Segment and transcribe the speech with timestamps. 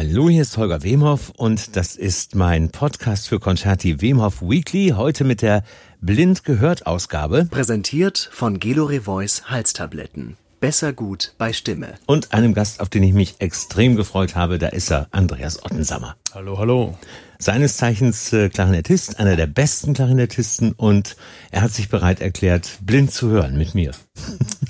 [0.00, 5.24] Hallo, hier ist Holger Wemhoff und das ist mein Podcast für Concerti Wemhoff Weekly, heute
[5.24, 5.64] mit der
[6.00, 7.48] Blind gehört Ausgabe.
[7.50, 10.36] Präsentiert von Gelore Voice Halstabletten.
[10.60, 11.94] Besser gut bei Stimme.
[12.06, 16.14] Und einem Gast, auf den ich mich extrem gefreut habe, da ist er, Andreas Ottensammer.
[16.32, 16.96] Hallo, hallo.
[17.40, 21.16] Seines Zeichens äh, Klarinettist, einer der besten Klarinettisten und
[21.50, 23.90] er hat sich bereit erklärt, blind zu hören mit mir.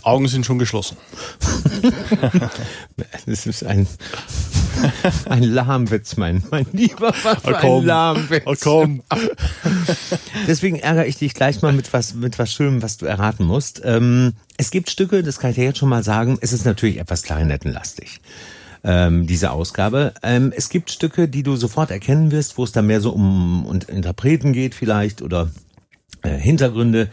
[0.02, 0.96] Augen sind schon geschlossen.
[3.26, 3.86] das ist ein,
[5.28, 8.42] ein Lahmwitz, mein, mein lieber was für Oh, ein Lahmwitz.
[8.46, 9.02] Oh, komm.
[10.46, 13.82] Deswegen ärgere ich dich gleich mal mit was, mit was Schönem, was du erraten musst.
[13.84, 16.98] Ähm, es gibt Stücke, das kann ich dir jetzt schon mal sagen, es ist natürlich
[16.98, 18.20] etwas klarinettenlastig.
[18.84, 20.14] Ähm, diese Ausgabe.
[20.22, 23.66] Ähm, es gibt Stücke, die du sofort erkennen wirst, wo es dann mehr so um,
[23.66, 25.50] um Interpreten geht vielleicht oder
[26.22, 27.08] äh, Hintergründe,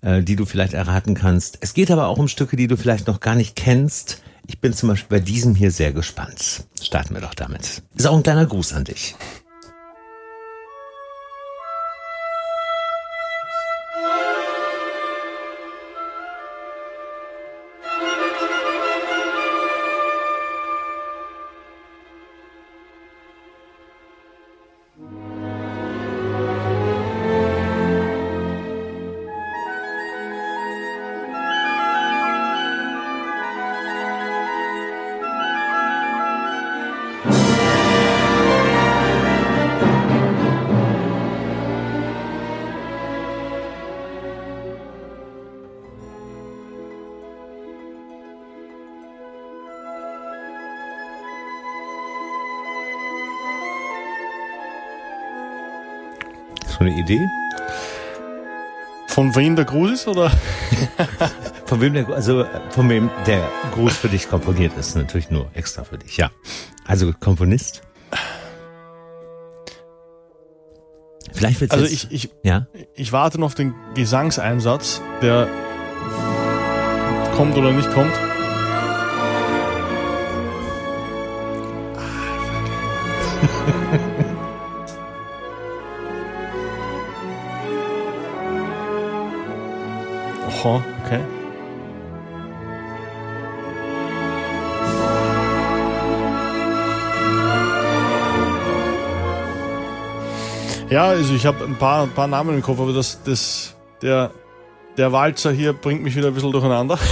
[0.00, 1.58] äh, die du vielleicht erraten kannst.
[1.60, 4.22] Es geht aber auch um Stücke, die du vielleicht noch gar nicht kennst.
[4.46, 6.64] Ich bin zum Beispiel bei diesem hier sehr gespannt.
[6.80, 7.82] Starten wir doch damit.
[7.94, 9.14] Ist auch ein kleiner Gruß an dich.
[56.82, 57.30] Schon eine Idee?
[59.06, 60.32] Von wem der Gruß ist, oder?
[61.66, 65.84] Von wem der, also von wem der Gruß für dich komponiert ist, natürlich nur extra
[65.84, 66.32] für dich, ja.
[66.84, 67.82] Also Komponist.
[71.32, 72.66] Vielleicht wird's Also jetzt, ich, ich, ja.
[72.94, 75.46] ich warte noch auf den Gesangseinsatz, der
[77.36, 78.12] kommt oder nicht kommt.
[90.64, 91.20] Oha, okay.
[100.88, 104.30] Ja, also ich habe ein paar, ein paar Namen im Kopf, aber das, das, der,
[104.96, 106.98] der Walzer hier bringt mich wieder ein bisschen durcheinander.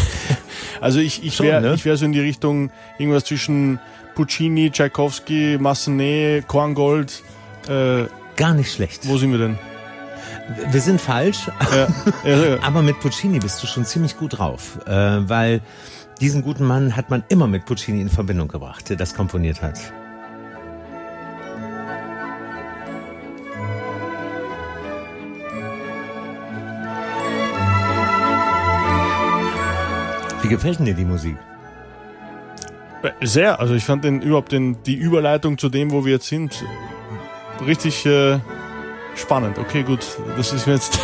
[0.82, 1.74] Also ich, ich wäre ne?
[1.74, 3.78] ich wär so in die Richtung irgendwas zwischen
[4.14, 7.22] Puccini, Tchaikovsky, Massenet, Korngold.
[7.68, 8.06] Äh,
[8.36, 9.06] Gar nicht schlecht.
[9.06, 9.58] wo sind wir denn?
[10.70, 11.86] Wir sind falsch, Ja,
[12.24, 12.62] ja, ja.
[12.62, 14.90] aber mit Puccini bist du schon ziemlich gut drauf, äh,
[15.28, 15.60] weil
[16.20, 19.78] diesen guten Mann hat man immer mit Puccini in Verbindung gebracht, der das komponiert hat.
[30.42, 31.36] Wie gefällt denn dir die Musik?
[33.22, 36.64] Sehr, also ich fand den überhaupt den, die Überleitung zu dem, wo wir jetzt sind,
[37.66, 38.38] richtig äh,
[39.16, 39.58] spannend.
[39.58, 40.00] Okay, gut,
[40.36, 40.98] das ist mir jetzt,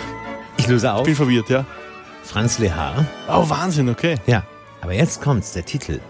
[0.58, 1.02] Ich löse ich auf.
[1.04, 1.64] bin verwirrt, ja.
[2.24, 3.04] Franz Lehar.
[3.28, 4.16] Oh, Wahnsinn, okay.
[4.26, 4.42] Ja,
[4.80, 6.00] aber jetzt kommt's, der Titel.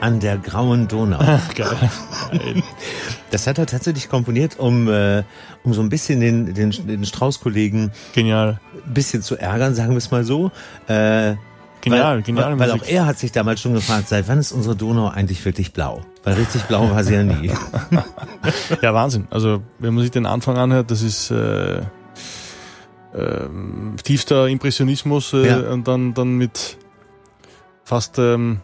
[0.00, 1.18] An der grauen Donau.
[1.54, 1.68] Geil.
[2.30, 2.62] Geil.
[3.30, 5.22] Das hat er tatsächlich komponiert, um, äh,
[5.62, 8.60] um so ein bisschen den, den, den Strauß-Kollegen Genial.
[8.86, 10.50] ein bisschen zu ärgern, sagen wir es mal so.
[10.86, 11.36] Äh,
[11.80, 12.58] Genial, weil, genial.
[12.58, 15.72] Weil auch er hat sich damals schon gefragt, seit wann ist unsere Donau eigentlich wirklich
[15.72, 16.00] blau?
[16.24, 17.50] Weil richtig blau war sie ja nie.
[18.82, 19.28] Ja, Wahnsinn.
[19.30, 21.80] Also, wenn man sich den Anfang anhört, das ist äh,
[23.14, 25.58] ähm, tiefster Impressionismus äh, Ja.
[25.72, 26.76] und dann, dann mit
[27.84, 28.60] fast, ähm,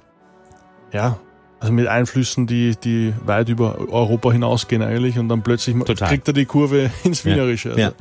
[0.93, 1.19] ja,
[1.61, 6.09] also mit Einflüssen, die, die weit über Europa hinausgehen eigentlich und dann plötzlich Total.
[6.09, 7.33] kriegt er die Kurve ins Ja.
[7.33, 7.71] Wienerische.
[7.71, 7.93] Also, Ja.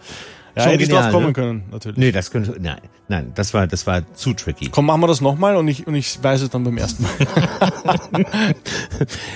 [0.56, 0.64] Ja.
[0.64, 1.34] Schon hätte ich drauf kommen ne?
[1.34, 1.98] können, natürlich.
[1.98, 4.70] nee, das könnte, nein, nein, das war, das war zu tricky.
[4.70, 7.12] Komm, machen wir das nochmal und ich, und ich weiß es dann beim ersten Mal.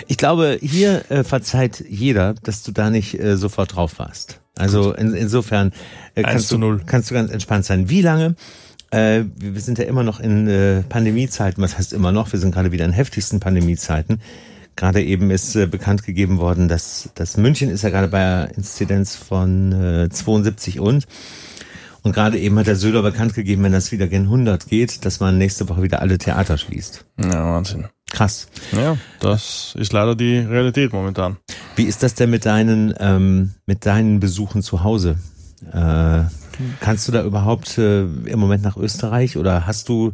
[0.07, 4.39] Ich glaube, hier äh, verzeiht jeder, dass du da nicht äh, sofort drauf warst.
[4.57, 5.73] Also in, insofern
[6.15, 7.89] äh, kannst, du, kannst du ganz entspannt sein.
[7.89, 8.35] Wie lange?
[8.91, 11.61] Äh, wir sind ja immer noch in äh, Pandemiezeiten.
[11.61, 12.31] Was heißt immer noch?
[12.31, 14.21] Wir sind gerade wieder in heftigsten Pandemiezeiten.
[14.75, 18.57] Gerade eben ist äh, bekannt gegeben worden, dass, dass München ist ja gerade bei einer
[18.57, 21.07] Inzidenz von äh, 72 und
[22.05, 25.19] und gerade eben hat der Söder bekannt gegeben, wenn das wieder gen 100 geht, dass
[25.19, 27.03] man nächste Woche wieder alle Theater schließt.
[27.17, 27.85] Ja, Wahnsinn.
[28.11, 28.47] Krass.
[28.73, 31.37] Ja, das ist leider die Realität momentan.
[31.75, 35.17] Wie ist das denn mit deinen, ähm, mit deinen Besuchen zu Hause?
[35.73, 36.25] Äh,
[36.79, 40.13] kannst du da überhaupt äh, im Moment nach Österreich oder hast du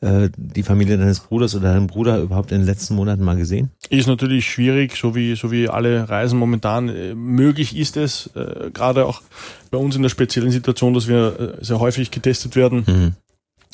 [0.00, 3.70] äh, die Familie deines Bruders oder deinen Bruder überhaupt in den letzten Monaten mal gesehen?
[3.88, 6.88] Ist natürlich schwierig, so wie, so wie alle Reisen momentan.
[6.88, 9.22] Äh, möglich ist es, äh, gerade auch
[9.70, 12.84] bei uns in der speziellen Situation, dass wir äh, sehr häufig getestet werden.
[12.86, 13.12] Mhm.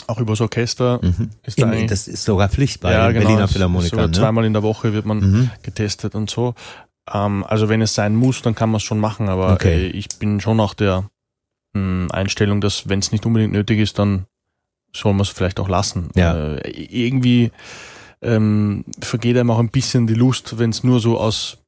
[0.08, 0.98] Auch übers Orchester.
[1.02, 1.30] Mhm.
[1.44, 4.10] Ist da In, das ist sogar Pflicht bei ja, genau, Berliner Philharmonikern.
[4.10, 4.16] Ne?
[4.16, 5.50] Zweimal in der Woche wird man Mhm.
[5.62, 6.54] getestet und so.
[7.12, 9.86] Ähm, also wenn es sein muss, dann kann man es schon machen, aber Okay.
[9.88, 11.08] ich bin schon auch der
[11.74, 14.26] mh, Einstellung, dass wenn es nicht unbedingt nötig ist, dann
[14.94, 16.10] soll man es vielleicht auch lassen.
[16.14, 16.56] Ja.
[16.56, 17.50] Äh, irgendwie
[18.20, 21.58] ähm, vergeht einem auch ein bisschen die Lust, wenn es nur so aus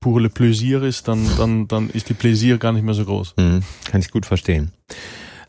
[0.00, 3.34] pure Le Plaisir ist, dann, dann, dann ist die Plaisir gar nicht mehr so groß.
[3.36, 4.72] Mhm, kann ich gut verstehen.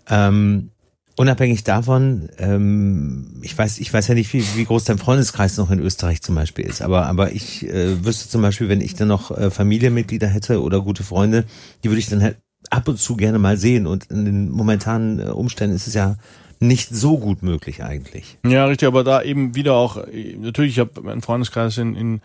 [0.09, 0.71] Ähm,
[1.15, 5.69] unabhängig davon, ähm, ich weiß, ich weiß ja nicht, wie, wie groß dein Freundeskreis noch
[5.69, 9.09] in Österreich zum Beispiel ist, aber, aber ich äh, wüsste zum Beispiel, wenn ich dann
[9.09, 11.45] noch äh, Familienmitglieder hätte oder gute Freunde,
[11.83, 12.37] die würde ich dann halt
[12.69, 13.87] ab und zu gerne mal sehen.
[13.87, 16.17] Und in den momentanen äh, Umständen ist es ja
[16.59, 18.37] nicht so gut möglich eigentlich.
[18.45, 19.97] Ja, richtig, aber da eben wieder auch,
[20.37, 22.21] natürlich, ich habe einen Freundeskreis in, in,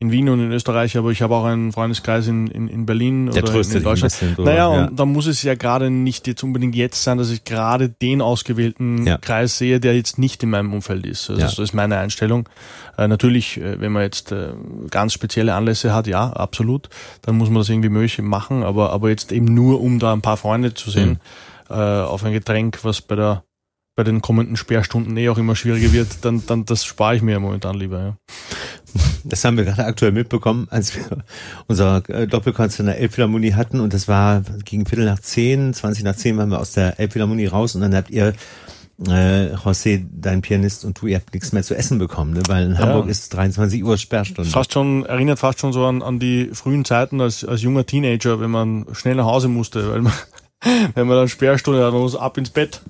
[0.00, 3.30] in Wien und in Österreich, aber ich habe auch einen Freundeskreis in, in, in Berlin
[3.30, 4.02] Der oder in, Deutschland.
[4.12, 4.34] bisschen.
[4.44, 4.84] Naja, ja.
[4.86, 8.20] und da muss es ja gerade nicht jetzt unbedingt jetzt sein, dass ich gerade den
[8.20, 9.18] ausgewählten Ja.
[9.18, 11.30] Kreis sehe, der jetzt nicht in meinem Umfeld ist.
[11.30, 11.46] Also Ja.
[11.48, 12.48] Das ist meine Einstellung.
[12.98, 14.48] Äh, natürlich, äh, wenn man jetzt äh,
[14.90, 16.88] ganz spezielle Anlässe hat, ja, absolut,
[17.22, 20.22] dann muss man das irgendwie möglich machen, aber, aber jetzt eben nur, um da ein
[20.22, 21.20] paar Freunde zu sehen,
[21.68, 21.74] Mhm.
[21.76, 23.44] äh, auf ein Getränk, was bei der
[23.96, 27.38] bei den kommenden Sperrstunden eh auch immer schwieriger wird, dann, dann das spare ich mir
[27.38, 28.00] momentan lieber.
[28.00, 28.16] Ja.
[29.24, 31.24] Das haben wir gerade aktuell mitbekommen, als wir
[31.66, 36.04] unser äh, Doppelkonzert in der Elbphilharmonie hatten und das war gegen Viertel nach zehn, 20
[36.04, 38.34] nach zehn waren wir aus der Elbphilharmonie raus und dann habt ihr
[39.08, 42.42] äh, José, dein Pianist und du, ihr habt nichts mehr zu essen bekommen, ne?
[42.46, 42.78] weil in Ja.
[42.80, 44.50] Hamburg ist 23 Uhr Sperrstunde.
[44.50, 48.40] Fast schon, erinnert fast schon so an, an die frühen Zeiten als, als junger Teenager,
[48.40, 50.12] wenn man schnell nach Hause musste, weil man,
[50.94, 52.80] wenn man dann Sperrstunde hat, man muss ab ins Bett.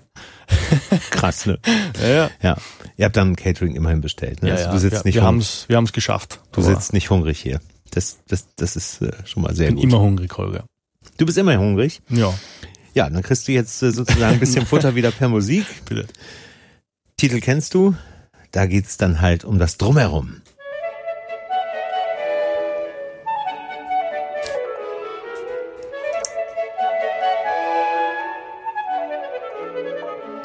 [1.10, 1.58] Krass, ne?
[2.00, 2.30] Ja, ja.
[2.42, 2.56] Ja.
[2.96, 4.42] Ihr habt dann Catering immerhin bestellt.
[4.42, 4.50] Ne?
[4.50, 4.72] ja, also ja.
[4.72, 6.40] du sitzt wir, nicht wir haben's, wir haben's geschafft.
[6.52, 7.60] du Aber sitzt nicht hungrig hier.
[7.90, 9.92] Das, das, das ist äh, schon mal sehr Ich bin gut.
[9.92, 10.64] immer hungrig, Holger.
[11.16, 12.02] Du bist immer hungrig.
[12.08, 12.34] Ja,
[12.94, 15.66] Ja, dann kriegst du jetzt äh, sozusagen ein bisschen Futter wieder per Musik.
[15.88, 16.06] bitte.
[17.16, 17.94] Titel kennst du?
[18.50, 20.42] Da geht's dann halt um das Drumherum.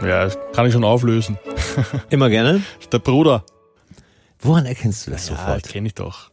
[0.01, 1.37] Ja, das kann ich schon auflösen.
[2.09, 2.61] Immer gerne.
[2.91, 3.43] Der Bruder.
[4.41, 5.63] Woran erkennst du das Ja, sofort?
[5.67, 6.31] kenne ich doch.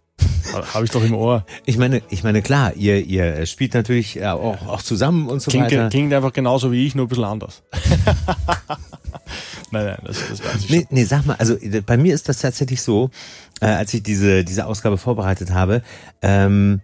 [0.72, 1.44] Habe ich doch im Ohr.
[1.66, 5.50] Ich meine, ich meine, klar, ihr, ihr spielt natürlich äh, auch, auch zusammen und so
[5.50, 5.88] Klingt, weiter.
[5.90, 7.62] klingt einfach genauso wie ich, nur ein bisschen anders.
[9.72, 10.76] nein, nein, das, das weiß ich schon.
[10.76, 13.10] Nee, nee, sag mal, also äh, bei mir ist das tatsächlich so,
[13.60, 15.82] äh, als ich diese, diese Ausgabe vorbereitet habe,
[16.22, 16.80] ähm,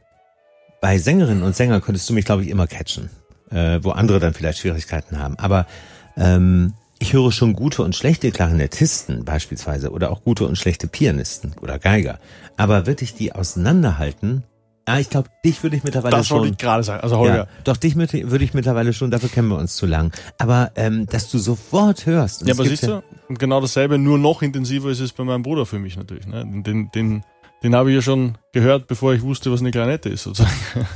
[0.80, 3.08] bei Sängerinnen und Sängern konntest du mich, glaube ich, immer catchen,
[3.50, 5.38] äh, wo andere dann vielleicht Schwierigkeiten haben.
[5.38, 5.66] Aber
[6.16, 11.52] ähm, ich höre schon gute und schlechte Klarinettisten beispielsweise oder auch gute und schlechte Pianisten
[11.60, 12.18] oder Geiger.
[12.56, 14.44] Aber wirklich die auseinanderhalten,
[14.88, 16.38] ja, ich glaube, dich würde ich mittlerweile Das schon...
[16.40, 17.02] wollte ich gerade sagen.
[17.02, 19.86] Also Holger, Ja, doch, dich mit- würde ich mittlerweile schon, dafür kennen wir uns zu
[19.86, 20.12] lang.
[20.38, 22.46] Aber ähm, dass du sofort hörst.
[22.46, 25.66] Ja, aber siehst du, und genau dasselbe, nur noch intensiver ist es bei meinem Bruder
[25.66, 26.26] für mich natürlich.
[26.26, 26.44] Ne?
[26.64, 27.24] Den, den,
[27.62, 30.52] den habe ich ja schon gehört, bevor ich wusste, was eine Klarinette ist, sozusagen.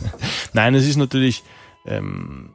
[0.52, 1.44] Nein, es ist natürlich,
[1.86, 2.50] ähm,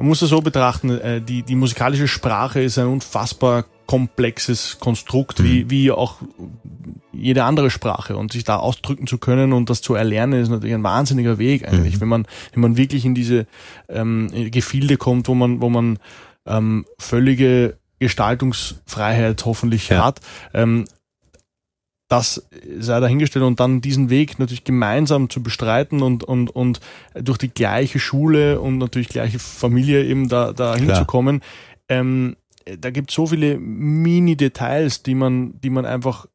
[0.00, 5.42] man muss das so betrachten, äh, die, die musikalische Sprache ist ein unfassbar komplexes Konstrukt,
[5.44, 6.16] wie, wie auch
[7.12, 8.16] jede andere Sprache.
[8.16, 11.68] Und sich da ausdrücken zu können und das zu erlernen, ist natürlich ein wahnsinniger Weg
[11.68, 12.00] eigentlich, Mhm.
[12.00, 13.46] wenn man, wenn man wirklich in diese
[13.88, 15.98] ähm, Gefilde kommt, wo man, wo man
[16.46, 20.04] ähm, völlige Gestaltungsfreiheit hoffentlich Ja.
[20.04, 20.20] hat.
[20.54, 20.86] Ähm,
[22.10, 22.44] das
[22.78, 26.80] sei dahingestellt und dann diesen Weg natürlich gemeinsam zu bestreiten und, und, und
[27.14, 31.40] durch die gleiche Schule und natürlich gleiche Familie eben da, da hinzukommen.
[31.88, 32.36] Ähm,
[32.78, 36.26] da gibt es so viele Mini-Details, die man, die man einfach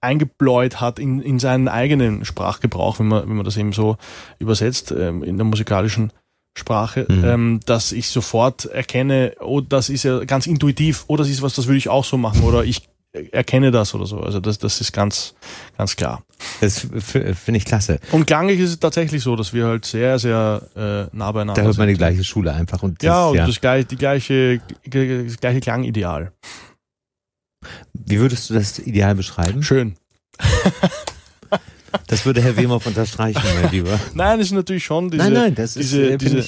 [0.00, 3.98] eingebläut hat in, in seinen eigenen Sprachgebrauch, wenn man, wenn man das eben so
[4.38, 6.10] übersetzt, ähm, in der musikalischen
[6.56, 7.24] Sprache, Mhm.
[7.24, 11.54] ähm, dass ich sofort erkenne, oh, das ist ja ganz intuitiv, oh, das ist was,
[11.54, 12.88] das würde ich auch so machen, oder ich
[13.32, 14.20] erkenne das oder so.
[14.20, 15.34] Also das, das ist ganz,
[15.76, 16.22] ganz klar.
[16.60, 17.98] Das finde ich klasse.
[18.12, 21.66] Und klanglich ist es tatsächlich so, dass wir halt sehr, sehr äh, nah beieinander Da
[21.66, 21.94] hört man sind.
[21.94, 22.82] die gleiche Schule einfach.
[22.82, 23.46] Und das, ja, und ja.
[23.46, 26.32] Das, gleich, die gleiche, das gleiche Klangideal.
[27.92, 29.62] Wie würdest du das ideal beschreiben?
[29.62, 29.96] Schön.
[32.08, 33.98] Das würde Herr Wehmoff unterstreichen, mein Lieber.
[34.14, 36.44] Nein, es ist natürlich schon diese, nein, nein, das ist, diese, äh, diese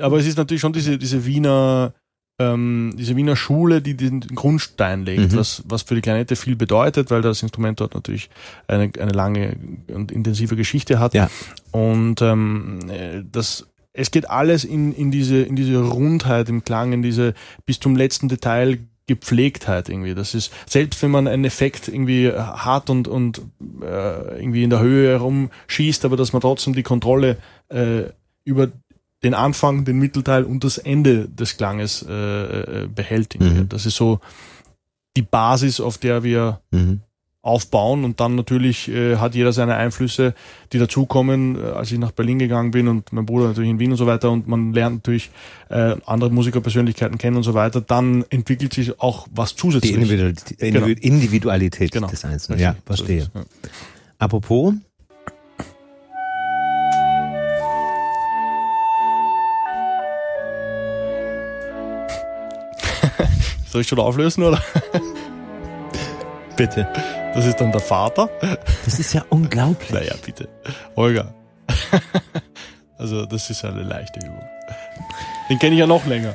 [0.00, 1.92] aber es ist natürlich schon diese, diese Wiener,
[2.38, 5.36] ähm, diese Wiener Schule, die den Grundstein legt, Mhm.
[5.36, 8.28] was, was für die Klarinette viel bedeutet, weil das Instrument dort natürlich
[8.68, 9.56] eine, eine lange
[9.92, 11.14] und intensive Geschichte hat.
[11.14, 11.30] Ja.
[11.72, 13.66] Und ähm, äh, das
[13.98, 17.32] es geht alles in, in diese in diese Rundheit im Klang, in diese
[17.64, 20.14] bis zum letzten Detail Gepflegtheit irgendwie.
[20.14, 23.40] Das ist, selbst wenn man einen Effekt irgendwie hat und, und
[23.80, 27.36] äh, irgendwie in der Höhe herumschießt, aber dass man trotzdem die Kontrolle
[27.68, 28.02] äh,
[28.44, 28.68] über
[29.22, 33.38] den Anfang, den Mittelteil und das Ende des Klanges äh, äh behält.
[33.40, 33.68] Mhm.
[33.68, 34.20] Das ist so
[35.16, 37.00] die Basis, auf der wir mhm
[37.46, 40.34] aufbauen und dann natürlich äh, hat jeder seine Einflüsse,
[40.72, 43.92] die dazukommen, äh, als ich nach Berlin gegangen bin und mein Bruder natürlich in Wien
[43.92, 45.30] und so weiter und man lernt natürlich
[45.68, 49.92] äh, andere Musikerpersönlichkeiten kennen und so weiter, dann entwickelt sich auch was zusätzlich.
[49.92, 50.86] Die Individualität, genau.
[50.86, 52.08] Individualität genau.
[52.08, 52.58] des Einzelnen.
[52.58, 53.22] Ja, verstehe.
[53.32, 53.44] So ja.
[54.18, 54.74] Apropos,
[63.76, 64.58] Soll ich schon auflösen, oder?
[66.56, 66.88] Bitte.
[67.34, 68.30] Das ist dann der Vater.
[68.86, 69.90] Das ist ja unglaublich.
[69.90, 70.48] Naja, bitte.
[70.94, 71.34] Olga.
[72.96, 74.42] Also, das ist eine leichte Übung.
[75.50, 76.34] Den kenne ich ja noch länger.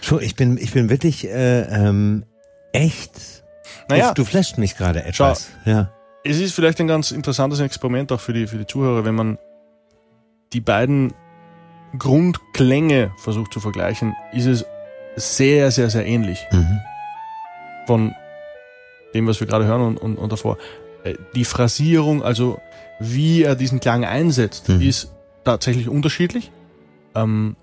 [0.00, 2.24] Schon, ich bin, ich bin wirklich äh, ähm,
[2.72, 3.44] echt.
[3.90, 5.50] Naja, du, flasht mich gerade etwas.
[5.64, 5.92] Schau, ja.
[6.24, 9.36] Es ist vielleicht ein ganz interessantes Experiment auch für die, für die Zuhörer, wenn man
[10.54, 11.12] die beiden
[11.98, 14.64] Grundklänge versucht zu vergleichen, ist es
[15.16, 16.46] sehr, sehr, sehr ähnlich.
[16.52, 16.80] Mhm.
[17.86, 18.14] Von
[19.14, 20.58] dem, was wir gerade hören und, und, und davor.
[21.04, 22.60] Äh, die Phrasierung, also
[23.00, 24.80] wie er diesen Klang einsetzt, mhm.
[24.80, 25.12] ist
[25.44, 26.50] tatsächlich unterschiedlich.
[27.14, 27.56] Ähm,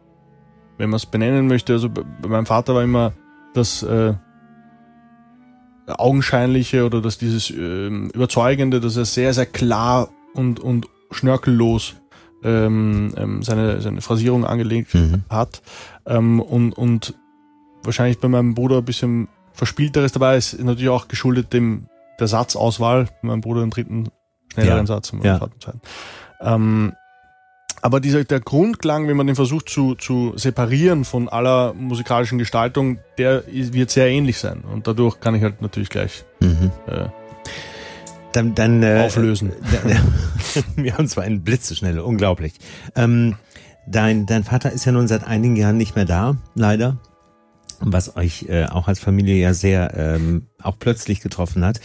[0.78, 3.14] wenn man es benennen möchte, also bei meinem Vater war immer
[3.54, 4.14] das äh,
[5.88, 11.96] Augenscheinliche oder dass dieses äh, Überzeugende, dass er sehr, sehr klar und, und schnörkellos
[12.44, 15.24] ähm, ähm, seine, seine Phrasierung angelegt mhm.
[15.30, 15.62] hat.
[16.06, 17.16] Ähm, und, und
[17.84, 21.88] wahrscheinlich bei meinem Bruder ein bisschen Verspielteres dabei ist natürlich auch geschuldet dem
[22.20, 23.08] der Satzauswahl.
[23.22, 24.10] Mein Bruder den dritten
[24.54, 24.86] schnelleren ja.
[24.86, 25.40] Satz im ja.
[26.42, 26.94] Ähm,
[27.82, 33.00] aber dieser, der Grundklang, wenn man den versucht zu, zu separieren von aller musikalischen Gestaltung,
[33.18, 34.62] der wird sehr ähnlich sein.
[34.62, 36.72] Und dadurch kann ich halt natürlich gleich mhm.
[36.88, 37.08] äh,
[38.34, 39.54] dann, dann, äh, auflösen.
[40.56, 42.54] Äh, wir haben zwar einen Blitzeschnelle, unglaublich.
[42.96, 43.36] Ähm,
[43.86, 46.98] dein, dein Vater ist ja nun seit einigen Jahren nicht mehr da, leider
[47.82, 51.80] was euch äh, auch als Familie ja sehr ähm, auch plötzlich getroffen hat.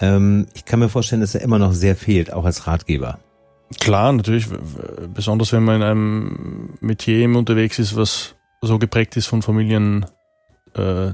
[0.00, 3.18] Ähm, ich kann mir vorstellen, dass er immer noch sehr fehlt, auch als Ratgeber.
[3.80, 4.46] Klar, natürlich,
[5.12, 10.06] besonders wenn man in einem Metier unterwegs ist, was so geprägt ist von Familien.
[10.74, 11.12] Äh,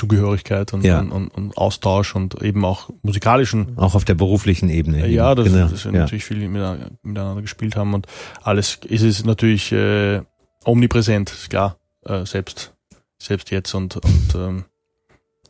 [0.00, 1.00] und, ja.
[1.00, 3.76] und, und, und, Austausch und eben auch musikalischen.
[3.76, 5.08] Auch auf der beruflichen Ebene.
[5.08, 5.66] Ja, das, genau.
[5.66, 5.98] dass wir ja.
[6.02, 8.06] natürlich viel miteinander gespielt haben und
[8.40, 10.20] alles ist es natürlich äh,
[10.64, 12.77] omnipräsent, ist klar, äh, selbst
[13.18, 14.64] selbst jetzt und, und ähm,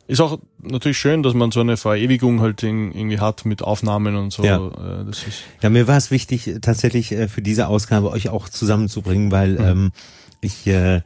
[0.07, 4.15] ist auch natürlich schön, dass man so eine Verewigung halt in, irgendwie hat mit Aufnahmen
[4.15, 4.43] und so.
[4.43, 8.29] Ja, äh, das ist ja mir war es wichtig, tatsächlich äh, für diese Ausgabe euch
[8.29, 9.65] auch zusammenzubringen, weil mhm.
[9.65, 9.91] ähm,
[10.41, 11.01] ich äh,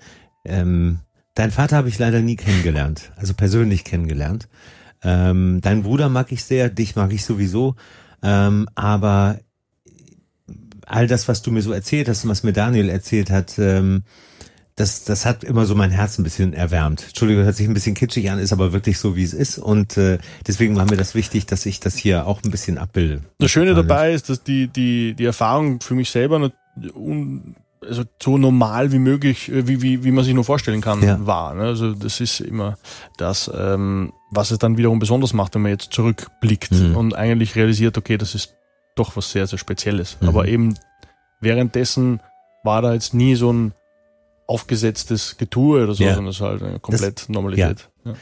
[0.45, 0.99] ähm,
[1.35, 4.47] dein Vater habe ich leider nie kennengelernt, also persönlich kennengelernt.
[5.03, 7.75] Ähm, dein Bruder mag ich sehr, dich mag ich sowieso,
[8.21, 9.39] ähm, aber
[10.85, 14.03] all das, was du mir so erzählt hast und was mir Daniel erzählt hat, ähm,
[14.75, 17.03] das, das hat immer so mein Herz ein bisschen erwärmt.
[17.09, 19.59] Entschuldigung, hört sich ein bisschen kitschig an, ist aber wirklich so, wie es ist.
[19.59, 23.21] Und äh, deswegen war mir das wichtig, dass ich das hier auch ein bisschen abbilde.
[23.37, 26.51] Das Schöne dabei ist, dass die, die, die Erfahrung für mich selber
[26.95, 27.55] un,
[27.87, 31.23] also so normal wie möglich, äh, wie, wie, wie man sich nur vorstellen kann, ja.
[31.25, 31.53] war.
[31.53, 31.63] Ne?
[31.63, 32.77] Also das ist immer
[33.17, 36.95] das, ähm, was es dann wiederum besonders macht, wenn man jetzt zurückblickt mhm.
[36.95, 38.55] und eigentlich realisiert, okay, das ist
[38.95, 40.17] doch was sehr, sehr Spezielles.
[40.19, 40.29] Mhm.
[40.29, 40.73] Aber eben
[41.41, 42.21] währenddessen
[42.63, 43.73] war da jetzt nie so ein
[44.47, 46.15] aufgesetztes Getue oder so, ja.
[46.15, 47.89] sondern es ist halt eine komplett das, Normalität.
[48.05, 48.11] Ja.
[48.11, 48.17] Ja.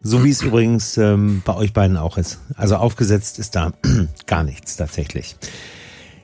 [0.00, 2.40] So wie es übrigens ähm, bei euch beiden auch ist.
[2.54, 3.72] Also aufgesetzt ist da
[4.26, 5.36] gar nichts tatsächlich.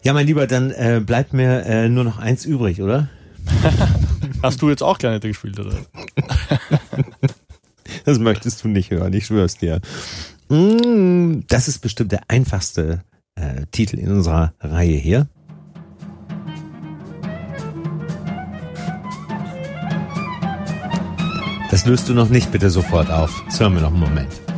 [0.02, 3.08] Ja, mein Lieber, dann äh, bleibt mir äh, nur noch eins übrig, oder?
[4.42, 5.74] Hast du jetzt auch Klarinette gespielt, oder?
[8.04, 9.80] das möchtest du nicht hören, ich schwör's dir.
[10.48, 13.02] Mm, das ist bestimmt der einfachste
[13.36, 15.28] äh, Titel in unserer Reihe hier.
[21.72, 23.44] Das löst du noch nicht bitte sofort auf.
[23.46, 24.51] Das hören wir noch einen Moment.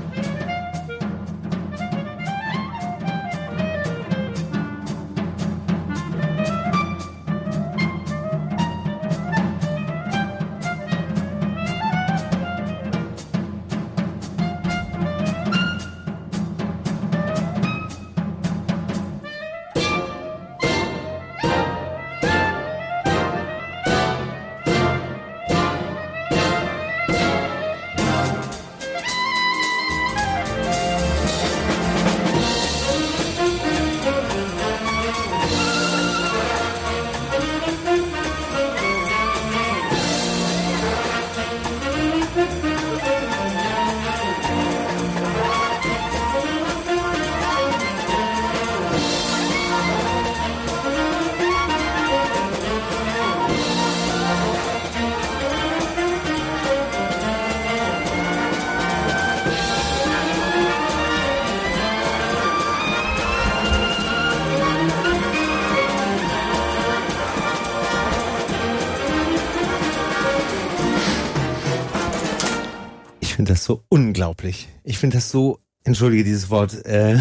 [73.35, 74.69] Finde das so unglaublich.
[74.85, 77.19] Ich finde das so, entschuldige dieses Wort, äh,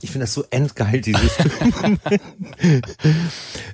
[0.00, 1.32] ich finde das so endgeil, dieses.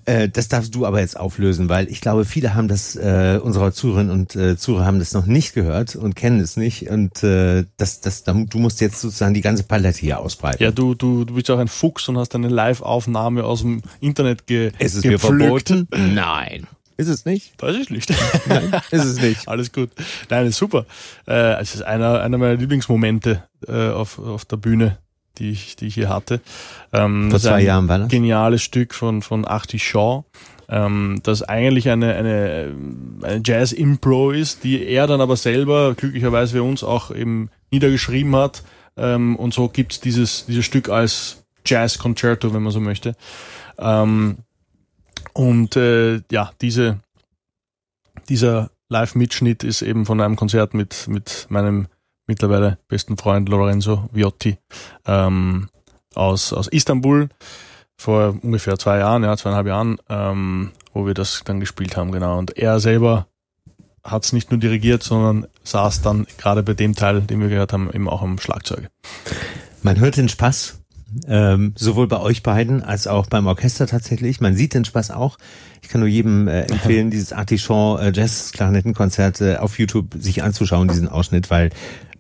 [0.04, 3.72] äh, das darfst du aber jetzt auflösen, weil ich glaube, viele haben das, äh, unserer
[3.72, 6.88] Zuhörerinnen und äh, Zuhörer haben das noch nicht gehört und kennen es nicht.
[6.88, 10.62] Und äh, das, das, du musst jetzt sozusagen die ganze Palette hier ausbreiten.
[10.62, 14.46] Ja, du, du, du bist auch ein Fuchs und hast eine Live-Aufnahme aus dem Internet
[14.46, 15.88] ge Ist es mir verboten?
[16.14, 16.68] Nein.
[17.00, 17.54] Ist es nicht?
[17.56, 18.12] Das ist nicht.
[18.46, 19.46] Nein, ist es nicht.
[19.48, 19.88] Alles gut.
[20.28, 20.84] Nein, ist super.
[21.26, 24.98] Äh, es ist einer, einer meiner Lieblingsmomente äh, auf, auf der Bühne,
[25.38, 26.42] die ich, die ich hier hatte.
[26.92, 28.08] Ähm, Vor zwei Jahren war das?
[28.08, 30.24] Geniales Stück von, von Artie Shaw.
[30.68, 32.74] Ähm, das eigentlich eine, eine,
[33.22, 38.62] eine Jazz-Impro ist, die er dann aber selber glücklicherweise für uns auch eben niedergeschrieben hat.
[38.98, 43.16] Ähm, und so gibt's dieses, dieses Stück als Jazz-Concerto, wenn man so möchte.
[43.78, 44.36] Ähm,
[45.32, 47.00] und äh, ja, diese,
[48.28, 51.86] dieser Live-Mitschnitt ist eben von einem Konzert mit, mit meinem
[52.26, 54.58] mittlerweile besten Freund Lorenzo Viotti
[55.06, 55.68] ähm,
[56.14, 57.28] aus, aus Istanbul
[57.96, 62.38] vor ungefähr zwei Jahren, ja, zweieinhalb Jahren, ähm, wo wir das dann gespielt haben, genau.
[62.38, 63.26] Und er selber
[64.02, 67.72] hat es nicht nur dirigiert, sondern saß dann gerade bei dem Teil, den wir gehört
[67.72, 68.88] haben, eben auch am Schlagzeug.
[69.82, 70.79] Man hört den Spaß,
[71.26, 74.40] ähm, sowohl bei euch beiden als auch beim Orchester tatsächlich.
[74.40, 75.38] Man sieht den Spaß auch.
[75.82, 80.42] Ich kann nur jedem äh, empfehlen, dieses Artichon äh, Jazz Klarinettenkonzert äh, auf YouTube sich
[80.42, 81.70] anzuschauen, diesen Ausschnitt, weil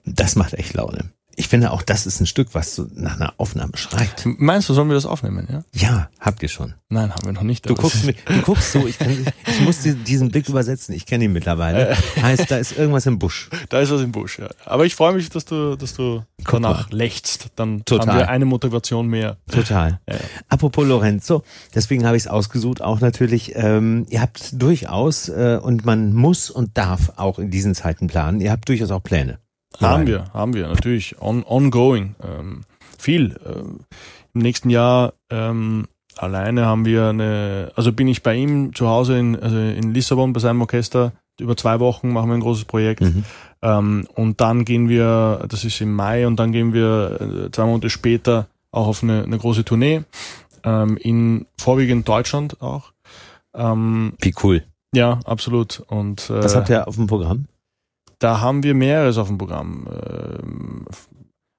[0.04, 1.10] das macht echt Laune.
[1.36, 4.24] Ich finde auch, das ist ein Stück, was so nach einer Aufnahme schreit.
[4.24, 5.62] Meinst du, sollen wir das aufnehmen, ja?
[5.72, 6.74] Ja, habt ihr schon.
[6.88, 7.68] Nein, haben wir noch nicht.
[7.68, 9.10] Du guckst, mich, du guckst so, ich, kann,
[9.46, 11.96] ich muss diesen Blick übersetzen, ich kenne ihn mittlerweile.
[12.20, 13.48] Heißt, da ist irgendwas im Busch.
[13.68, 14.48] Da ist was im Busch, ja.
[14.64, 17.50] Aber ich freue mich, dass du, dass du danach lechzt.
[17.56, 18.08] Dann Total.
[18.08, 19.36] haben wir eine Motivation mehr.
[19.50, 20.00] Total.
[20.08, 20.16] Ja.
[20.48, 25.84] Apropos Lorenzo, deswegen habe ich es ausgesucht, auch natürlich, ähm, ihr habt durchaus, äh, und
[25.84, 29.38] man muss und darf auch in diesen Zeiten planen, ihr habt durchaus auch Pläne.
[29.78, 31.20] Haben wir, haben wir, natürlich.
[31.20, 32.14] On, ongoing.
[32.22, 32.62] Ähm,
[32.98, 33.38] viel.
[33.46, 33.80] Ähm,
[34.34, 39.18] Im nächsten Jahr ähm, alleine haben wir eine, also bin ich bei ihm zu Hause
[39.18, 41.12] in, also in Lissabon bei seinem Orchester.
[41.40, 43.00] Über zwei Wochen machen wir ein großes Projekt.
[43.00, 43.24] Mhm.
[43.62, 47.64] Ähm, und dann gehen wir, das ist im Mai, und dann gehen wir äh, zwei
[47.64, 50.02] Monate später auch auf eine, eine große Tournee.
[50.62, 52.92] Ähm, in vorwiegend Deutschland auch.
[53.54, 54.64] Ähm, Wie cool.
[54.94, 55.82] ja, absolut.
[55.88, 57.46] Und äh, Was habt ihr auf dem Programm?
[58.20, 59.88] Da haben wir mehreres auf dem Programm.
[59.88, 60.86] Ähm,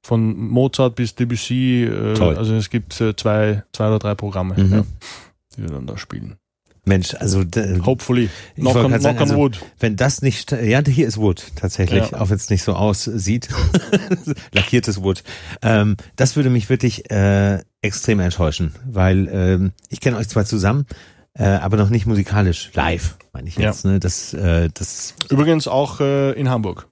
[0.03, 1.83] von Mozart bis Debussy.
[1.83, 2.37] Äh, Toll.
[2.37, 4.71] also es gibt äh, zwei, zwei oder drei Programme, Mhm.
[4.73, 4.83] ja,
[5.55, 6.37] die wir dann da spielen.
[6.83, 7.43] Mensch, also
[7.85, 8.27] Hopefully.
[8.55, 9.59] Knock on, sagen, knock on also- wood.
[9.79, 12.19] wenn das nicht, ja, hier ist Wood tatsächlich, Ja.
[12.19, 13.49] auch wenn es nicht so aussieht,
[14.53, 15.23] lackiertes Wood.
[15.61, 20.87] Ähm, das würde mich wirklich äh, extrem enttäuschen, weil ähm, ich kenne euch zwar zusammen,
[21.33, 23.67] äh, aber noch nicht musikalisch live, meine ich Ja.
[23.69, 23.85] jetzt.
[23.85, 23.99] Ne?
[23.99, 26.87] Das, äh, das Übrigens auch äh, in Hamburg.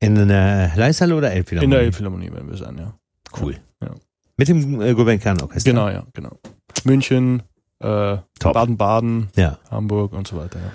[0.00, 1.70] in einer Leishalle oder In Elbphilharmonie?
[1.74, 2.94] der Elbphilharmonie werden wir sein, ja.
[3.40, 3.56] Cool.
[3.82, 3.90] Ja.
[4.36, 5.70] Mit dem äh, Gulbenkian Orchester.
[5.70, 6.38] Genau, ja, genau.
[6.84, 7.42] München,
[7.80, 8.16] äh.
[8.40, 9.58] Baden-Baden, Ja.
[9.70, 10.58] Hamburg und so weiter.
[10.58, 10.70] Ja.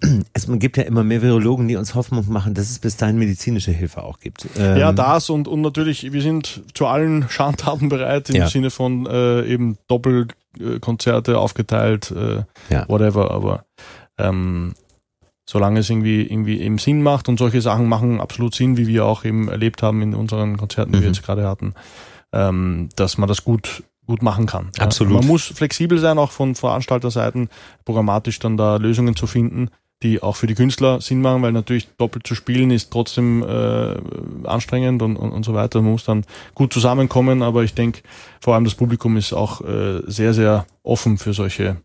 [0.32, 3.70] Es gibt ja immer mehr Virologen, die uns Hoffnung machen, dass es bis dahin medizinische
[3.72, 4.46] Hilfe auch gibt.
[4.56, 8.46] Ähm, Ja, das und, und natürlich, wir sind zu allen Schandtaten bereit, im Ja.
[8.48, 12.88] Sinne von äh, eben Doppelkonzerte aufgeteilt, äh, Ja.
[12.88, 13.64] whatever, aber
[14.18, 14.74] ähm,
[15.48, 19.04] solange es irgendwie, irgendwie eben Sinn macht und solche Sachen machen absolut Sinn, wie wir
[19.06, 21.14] auch eben erlebt haben in unseren Konzerten, die wir Mhm.
[21.14, 21.74] jetzt gerade hatten,
[22.32, 24.70] ähm, dass man das gut gut machen kann.
[24.76, 24.84] Ja.
[24.84, 25.14] Absolut.
[25.14, 27.48] Man muss flexibel sein, auch von Veranstalterseiten,
[27.84, 29.70] programmatisch dann da Lösungen zu finden,
[30.02, 33.94] die auch für die Künstler Sinn machen, weil natürlich doppelt zu spielen ist trotzdem äh,
[34.44, 35.82] anstrengend und, und, und so weiter.
[35.82, 38.00] Man muss dann gut zusammenkommen, aber ich denke,
[38.40, 41.76] vor allem das Publikum ist auch äh, sehr, sehr offen für solche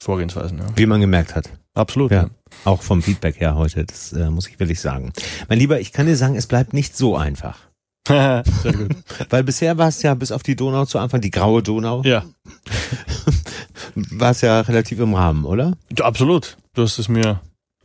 [0.00, 0.58] Vorgehensweisen.
[0.58, 0.66] Ja.
[0.76, 1.50] Wie man gemerkt hat.
[1.74, 2.12] Absolut.
[2.12, 2.28] Ja.
[2.64, 5.12] Auch vom Feedback her heute, das äh, muss ich wirklich sagen.
[5.48, 7.58] Mein Lieber, ich kann dir sagen, es bleibt nicht so einfach.
[8.06, 8.96] Sehr gut.
[9.30, 12.24] Weil bisher war es ja bis auf die Donau zu Anfang, die graue Donau, Ja,
[13.94, 15.76] war es ja relativ im Rahmen, oder?
[15.96, 16.56] Ja, absolut.
[16.74, 17.40] Du hast es mir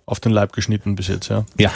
[0.05, 1.45] auf den Leib geschnitten bis jetzt, ja.
[1.57, 1.71] Ja.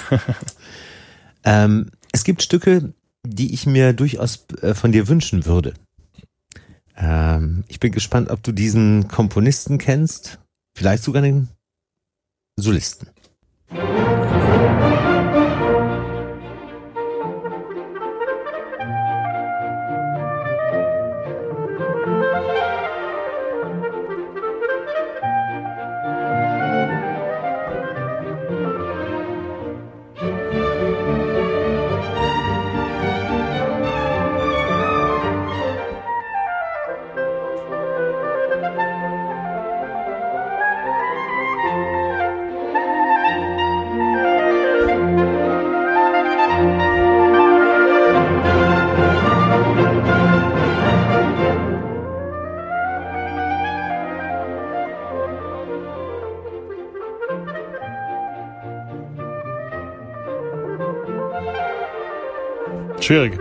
[1.43, 5.73] ähm, es gibt Stücke, die ich mir durchaus äh, von dir wünschen würde.
[6.97, 10.39] Ähm, ich bin gespannt, ob du diesen Komponisten kennst.
[10.75, 11.49] Vielleicht sogar den
[12.58, 13.08] Solisten.
[63.12, 63.38] Schwierig.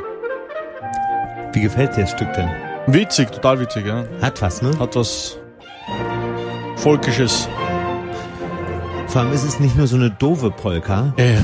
[1.53, 2.51] Wie gefällt dir das Stück denn?
[2.89, 4.05] Witzig, total witzig, ja.
[4.21, 4.77] Hat was, ne?
[4.81, 5.39] Hat was
[6.75, 7.49] Volkisches.
[9.07, 11.15] Vor allem ist es nicht nur so eine doofe Polka.
[11.17, 11.39] Ja, ja.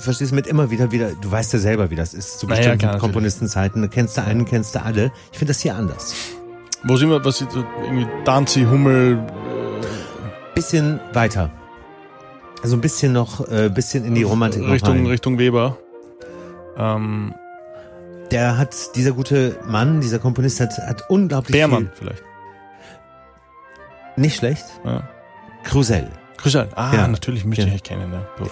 [0.00, 2.76] Verstehst du mit immer wieder, wieder, du weißt ja selber, wie das ist, zu bestimmten
[2.76, 3.00] natürlich.
[3.00, 3.80] Komponistenzeiten.
[3.80, 5.10] Du kennst du einen, kennst du alle.
[5.32, 6.14] Ich finde das hier anders.
[6.84, 9.18] Wo sind wir, was ist irgendwie Danzi, Hummel,
[10.54, 11.50] Bisschen weiter.
[12.62, 15.06] Also ein bisschen noch, äh, bisschen in die Romantik Richtung.
[15.06, 15.78] Richtung Weber.
[16.76, 17.32] Ähm,
[18.30, 22.18] Der hat, dieser gute Mann, dieser Komponist hat, hat unglaublich Beermann vielleicht.
[22.18, 22.26] viel.
[24.16, 24.64] Nicht schlecht.
[24.84, 25.08] Ja.
[25.64, 26.08] Krusell.
[26.36, 26.68] Krüsal.
[26.74, 27.08] Ah, Ja.
[27.08, 27.74] natürlich müsste Ja.
[27.74, 28.12] ich kennen.
[28.12, 28.26] Ja.
[28.38, 28.50] Gut.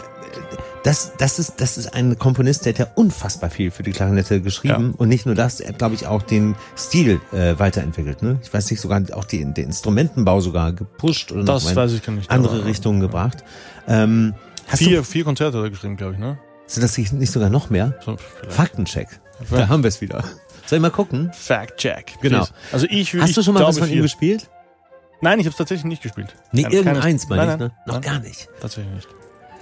[0.82, 4.42] Das, das ist, das ist ein Komponist, der hat ja unfassbar viel für die Klarinette
[4.42, 4.94] geschrieben.
[4.96, 8.22] Und nicht nur das, er hat, glaube ich, auch den Stil äh, weiterentwickelt.
[8.22, 8.38] Ne?
[8.42, 12.30] Ich weiß nicht, sogar auch die, den Instrumentenbau sogar gepusht oder Das weiß ich nicht.
[12.30, 13.44] andere aber- Richtungen gebracht.
[13.88, 14.34] Ähm,
[14.66, 16.38] Vier, du, vier Konzerte hat er geschrieben, glaube ich, ne?
[16.66, 17.94] sind das nicht sogar noch mehr?
[18.04, 18.52] So, vielleicht.
[18.54, 19.08] Faktencheck.
[19.50, 20.24] Da haben wir es wieder.
[20.66, 21.30] Soll ich mal gucken?
[21.34, 22.14] Fact check.
[22.22, 22.46] Genau.
[22.72, 24.48] Also ich Hast ich du schon mal was von ihm gespielt?
[25.20, 26.34] Nein, ich habe es tatsächlich nicht gespielt.
[26.52, 27.72] Nee, Keine- irgendeins keine- meine ich, ne?
[27.86, 28.48] Noch nein, gar nicht.
[28.60, 29.08] Tatsächlich nicht.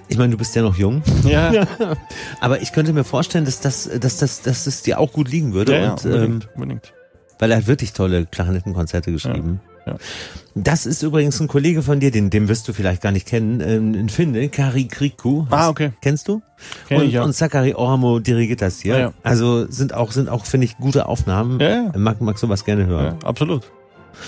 [0.08, 1.02] Ich meine, du bist ja noch jung.
[1.24, 1.66] Ja,
[2.40, 5.52] Aber ich könnte mir vorstellen, dass das, dass das, dass es dir auch gut liegen
[5.54, 5.72] würde.
[5.74, 6.92] ja, ja und, ähm, unbedingt, unbedingt.
[7.38, 9.60] weil er hat wirklich tolle Klarinettenkonzerte geschrieben.
[9.64, 9.96] Ja, ja.
[10.54, 13.60] Das ist übrigens ein Kollege von dir, den, den wirst du vielleicht gar nicht kennen,
[13.60, 15.46] ähm, ein Finne, Kari Kriku.
[15.50, 15.92] Ah, okay.
[16.02, 16.42] Kennst du?
[16.88, 17.22] Kenn und, ich, ja.
[17.22, 18.94] und Sakari Oramo dirigiert das hier.
[18.94, 19.12] Ja, ja.
[19.22, 21.58] Also sind auch, sind auch, finde ich, gute Aufnahmen.
[21.58, 21.92] Ja, ja.
[21.96, 23.16] Mag, mag sowas gerne hören.
[23.20, 23.70] Ja, absolut.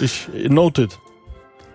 [0.01, 0.99] Ich noted.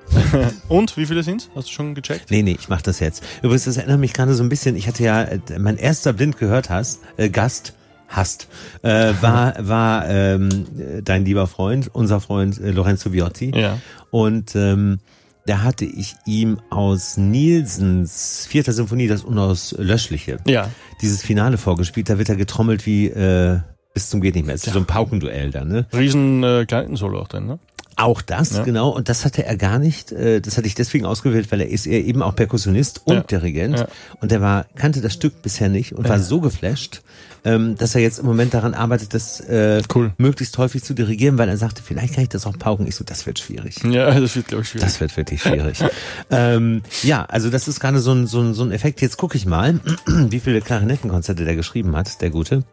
[0.68, 1.50] Und wie viele sind's?
[1.56, 2.32] Hast du schon gecheckt?
[2.32, 3.24] Nee, nee, ich mach das jetzt.
[3.42, 6.38] Übrigens, das erinnert mich gerade so ein bisschen, ich hatte ja, äh, mein erster blind
[6.38, 7.74] gehört hast, äh, Gast,
[8.10, 8.48] hast,
[8.82, 13.52] äh, war, war ähm, äh, dein lieber Freund, unser Freund äh, Lorenzo Viotti.
[13.56, 13.78] Ja.
[14.12, 15.00] Und ähm,
[15.45, 20.69] da hatte ich ihm aus Nielsens vierter Symphonie das Unauslöschliche, Ja.
[21.02, 22.10] dieses Finale vorgespielt.
[22.10, 23.60] Da wird er getrommelt wie äh,
[23.93, 24.56] bis zum geht nicht mehr.
[24.56, 25.88] Es ist so ein Paukenduell dann, ne?
[25.93, 27.60] Riesen äh, Kleintensolo auch drin, ne?
[27.99, 28.63] Auch das, Ja.
[28.63, 28.89] genau.
[28.89, 30.12] Und das hatte er gar nicht.
[30.13, 33.21] äh, Das hatte ich deswegen ausgewählt, weil er ist er eben auch Perkussionist und Ja.
[33.23, 33.79] Dirigent.
[33.79, 33.88] Ja.
[34.21, 37.01] Und er war, kannte das Stück bisher nicht und war so geflasht,
[37.45, 40.13] ähm, dass er jetzt im Moment daran arbeitet, das äh, Cool.
[40.17, 42.88] möglichst häufig zu dirigieren, weil er sagte, vielleicht kann ich das auch pauken.
[42.88, 43.83] Ich so, das wird schwierig.
[43.83, 44.85] Ja, das wird, glaube ich, schwierig.
[44.85, 45.83] Das wird wirklich schwierig.
[46.31, 49.01] ähm, ja, also das ist gerade so ein, so, ein, so ein Effekt.
[49.01, 52.63] Jetzt gucke ich mal, wie viele Klarinettenkonzerte der geschrieben hat, der Gute.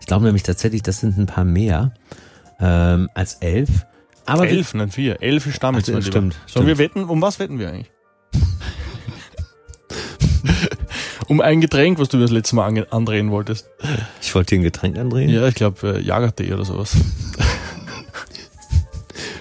[0.00, 1.92] Ich glaube nämlich tatsächlich, das sind ein paar mehr
[2.60, 3.86] ähm, als elf.
[4.26, 5.20] Aber Elf, nicht vier.
[5.22, 5.62] Elf ist.
[5.64, 6.02] Ach, mein Lieber.
[6.02, 6.96] stimmt, Sollen wir stimmt.
[6.96, 7.04] wetten?
[7.08, 7.90] Um was wetten wir eigentlich?
[11.28, 13.68] um ein Getränk, was du mir das letzte Mal andrehen wolltest.
[14.22, 15.30] Ich wollte dir ein Getränk andrehen.
[15.30, 16.94] Ja, ich glaube äh, Jagertee oder sowas.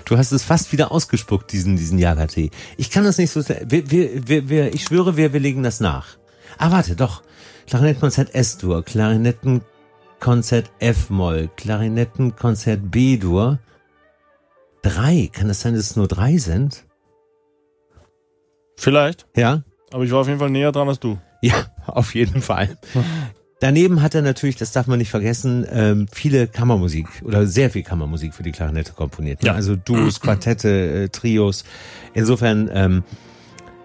[0.06, 2.50] Du hast es fast wieder ausgespuckt, diesen, diesen Jagertee.
[2.78, 3.62] Ich kann das nicht so sehr.
[3.70, 6.08] Wir, wir, wir, wir, ich schwöre, wir, wir legen das nach.
[6.58, 7.22] Ah, warte, doch.
[7.68, 13.60] Klarinettenkonzert S-Dur, Klarinettenkonzert F-Moll, Klarinettenkonzert B-Dur.
[14.82, 15.30] Drei.
[15.32, 16.86] Kann es sein, dass es nur drei sind?
[18.78, 19.28] Vielleicht.
[19.36, 19.64] Ja?
[19.92, 21.20] Aber ich war auf jeden Fall näher dran als du.
[21.42, 22.78] Ja, auf jeden Fall.
[23.60, 27.84] Daneben hat er natürlich, das darf man nicht vergessen, ähm, viele Kammermusik oder sehr viel
[27.84, 29.42] Kammermusik für die Klarinette komponiert.
[29.44, 29.48] ne?
[29.48, 29.54] Ja.
[29.54, 31.66] Also Duos, Quartette, äh, Trios.
[32.14, 33.04] Insofern, ähm,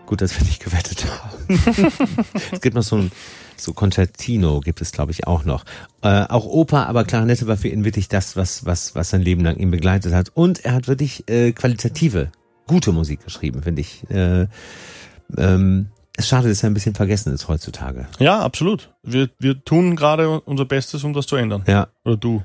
[0.06, 1.58] gut, dass wir nicht gewettet haben.
[2.52, 3.12] es gibt noch so ein
[3.56, 5.64] so Concertino gibt es, glaube ich, auch noch.
[6.02, 9.44] Äh, auch Oper, aber Klarinette war für ihn wirklich das, was, was, was sein Leben
[9.44, 10.30] lang ihn begleitet hat.
[10.34, 12.30] Und er hat wirklich äh, qualitative,
[12.66, 14.08] gute Musik geschrieben, finde ich.
[14.10, 14.46] Äh,
[15.36, 18.06] ähm, es schade, dass er ein bisschen vergessen ist heutzutage.
[18.18, 18.94] Ja, absolut.
[19.02, 21.64] Wir, wir tun gerade unser Bestes, um das zu ändern.
[21.66, 21.88] Ja.
[22.04, 22.44] Oder du.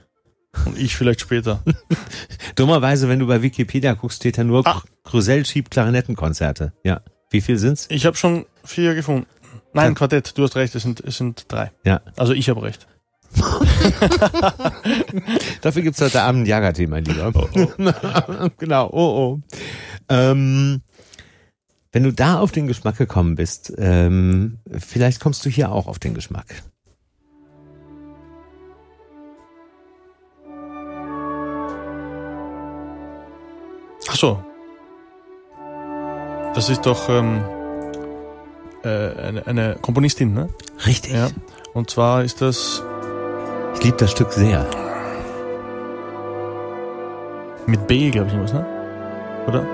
[0.66, 1.64] Und ich vielleicht später.
[2.56, 4.82] Dummerweise, wenn du bei Wikipedia guckst, steht da nur Ah.
[5.04, 6.74] Grusel schiebt Klarinettenkonzerte.
[6.84, 7.02] Ja.
[7.30, 7.86] Wie viel sind's?
[7.92, 9.28] Ich habe schon vier gefunden.
[9.74, 9.96] Nein.
[9.96, 11.72] Quartett, du hast recht, es sind, es sind drei.
[11.84, 12.02] Ja.
[12.18, 12.88] Also ich habe recht.
[15.62, 17.32] Dafür gibt's heute Abend Jagertee, mein Lieber.
[18.58, 19.40] genau, oh oh.
[20.10, 20.82] Ähm,
[21.92, 26.00] wenn du da auf den Geschmack gekommen bist, ähm, vielleicht kommst du hier auch auf
[26.00, 26.48] den Geschmack.
[34.10, 34.44] Ach so.
[36.56, 37.44] Das ist doch ähm,
[38.84, 38.88] äh,
[39.22, 40.50] eine, eine Komponistin, ne?
[40.86, 41.14] Richtig.
[41.14, 41.30] Ja.
[41.74, 42.84] Und zwar ist das
[43.76, 44.66] Ich liebe das Stück sehr.
[47.68, 48.66] mit B, glaube ich, irgendwas, ne?
[49.48, 49.66] Oder?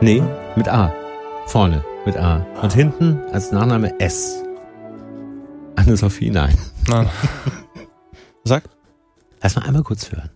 [0.00, 0.22] Nee,
[0.56, 0.92] mit A.
[1.46, 2.46] Vorne mit A.
[2.62, 4.42] Und hinten als Nachname S.
[5.76, 6.56] Anne-Sophie, nein.
[6.88, 7.08] Nein.
[8.44, 8.64] Sag.
[9.42, 10.30] Lass mal einmal kurz hören.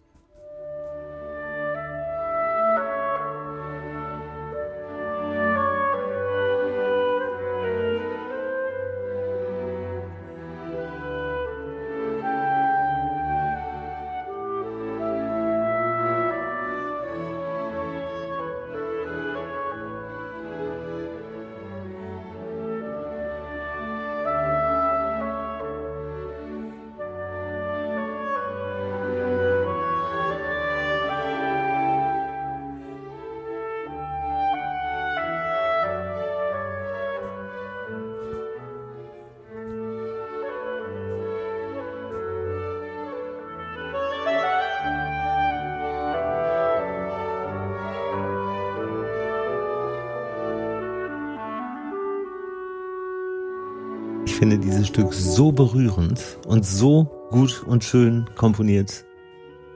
[54.35, 59.05] Ich finde dieses Stück so berührend und so gut und schön komponiert.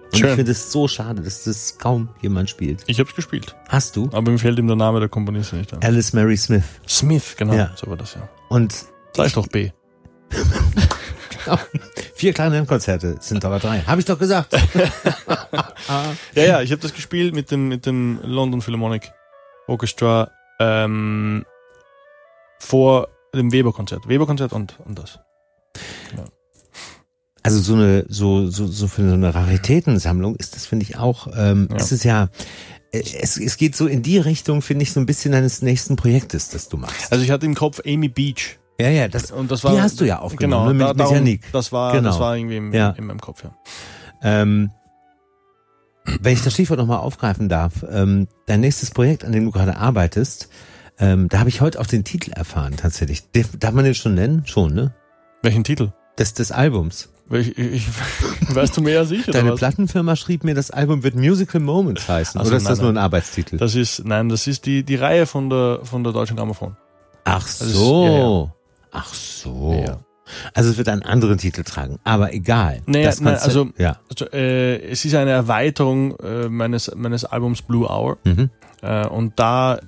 [0.07, 0.31] Und Schön.
[0.31, 2.83] ich finde es so schade, dass das kaum jemand spielt.
[2.89, 4.09] Ich habe es gespielt, Hast du?
[4.13, 5.81] aber mir fällt ihm der Name der Komponistin nicht ein.
[5.85, 6.65] Alice Mary Smith.
[6.89, 7.71] Smith, genau, Ja.
[7.77, 8.29] so war das ja.
[8.49, 8.75] Und
[9.15, 9.71] Sag ich doch B.
[12.17, 13.83] vier kleine Konzerte sind aber drei.
[13.83, 14.57] Habe ich doch gesagt.
[16.35, 19.11] Ja, ja, ich habe das gespielt mit dem, mit dem London Philharmonic
[19.69, 21.45] Orchestra ähm,
[22.59, 24.09] vor dem Weber-Konzert.
[24.09, 25.19] Weber-Konzert und, und das.
[27.43, 31.29] Also so eine, so, so, so für so eine Raritätensammlung ist das, finde ich auch,
[31.37, 31.77] ähm, Ja.
[31.77, 32.29] es ist ja,
[32.93, 35.97] äh, es, es geht so in die Richtung, finde ich, so ein bisschen deines nächsten
[35.97, 37.11] Projektes, das du machst.
[37.13, 38.59] Also ich hatte im Kopf Amy Beach.
[38.81, 41.01] Ja, ja, das, Und das war, die hast du ja aufgenommen, genau, ne, da, mit,
[41.01, 41.43] darum, Janik.
[41.53, 42.11] Das war, Genau.
[42.11, 42.91] das war irgendwie im, Ja.
[42.91, 43.55] in meinem Kopf, ja.
[44.23, 44.71] Ähm,
[46.21, 49.77] wenn ich das Stichwort nochmal aufgreifen darf, ähm, dein nächstes Projekt, an dem du gerade
[49.77, 50.49] arbeitest,
[50.99, 53.23] ähm, da habe ich heute auch den Titel erfahren, tatsächlich.
[53.59, 54.43] Darf man den schon nennen?
[54.47, 54.93] Schon, ne?
[55.43, 55.93] Welchen Titel?
[56.19, 57.09] Des, des Albums.
[57.29, 57.87] Welch, ich,
[58.55, 59.27] weißt du mehr als ich?
[59.27, 59.59] Deine oder was?
[59.61, 62.41] Plattenfirma schrieb mir, das Album wird Musical Moments heißen.
[62.41, 62.97] Ach so, oder ist nein, das nur ein.
[62.97, 63.59] Arbeitstitel?
[63.59, 66.77] Das ist, nein, das ist die, die Reihe von der, von der Deutschen Grammophon.
[67.25, 68.47] Ach ist- so.
[68.47, 68.55] ja,
[68.91, 69.85] Ach so.
[69.87, 69.99] Ja.
[70.55, 72.81] Also es wird einen anderen Titel tragen, aber egal.
[72.87, 73.99] Naja, Das nein, also- ja.
[74.11, 78.19] Also, äh, es ist eine Erweiterung äh, meines, meines Albums Blue Hour.
[78.25, 78.51] Mhm.
[78.83, 79.79] Äh, und da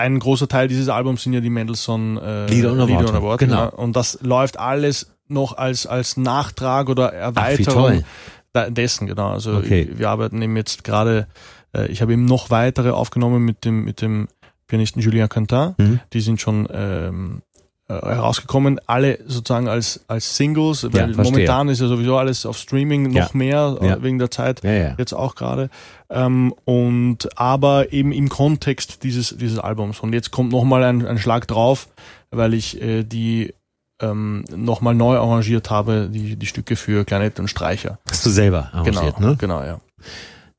[0.00, 3.58] ein großer Teil dieses Albums sind ja die Mendelssohn äh, Lieder ohne Worte, genau.
[3.58, 3.66] ja.
[3.66, 8.04] Und das läuft alles noch als, als Nachtrag oder Ach, Erweiterung
[8.52, 9.30] da, dessen, genau.
[9.30, 9.88] Also Okay.
[9.94, 11.28] wir arbeiten eben jetzt gerade,
[11.74, 14.28] äh, ich habe eben noch weitere aufgenommen mit dem, mit dem
[14.66, 15.74] Pianisten Julien Quentin.
[15.78, 16.00] Mhm.
[16.12, 17.49] Die sind schon ähm, äh,
[17.94, 21.24] herausgekommen, alle sozusagen als, als Singles, weil verstehe.
[21.24, 23.28] momentan ist ja sowieso alles auf Streaming noch Ja.
[23.32, 24.02] mehr äh, Ja.
[24.02, 24.94] wegen der Zeit Ja, ja.
[24.98, 25.70] jetzt auch gerade.
[26.08, 30.00] Ähm, und aber eben im Kontext dieses, dieses Albums.
[30.00, 31.88] Und jetzt kommt nochmal ein, ein Schlag drauf,
[32.30, 33.54] weil ich äh, die
[34.02, 37.98] ähm, nochmal neu arrangiert habe, die, die Stücke für Klarinette und Streicher.
[38.10, 39.36] Hast du selber arrangiert, genau, ne?
[39.36, 39.80] genau, ja.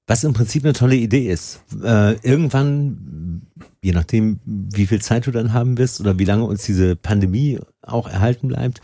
[0.08, 1.62] Was im Prinzip eine tolle Idee ist.
[1.84, 3.48] Äh, irgendwann,
[3.84, 7.60] je nachdem, wie viel Zeit du dann haben wirst oder wie lange uns diese Pandemie
[7.82, 8.80] auch erhalten bleibt,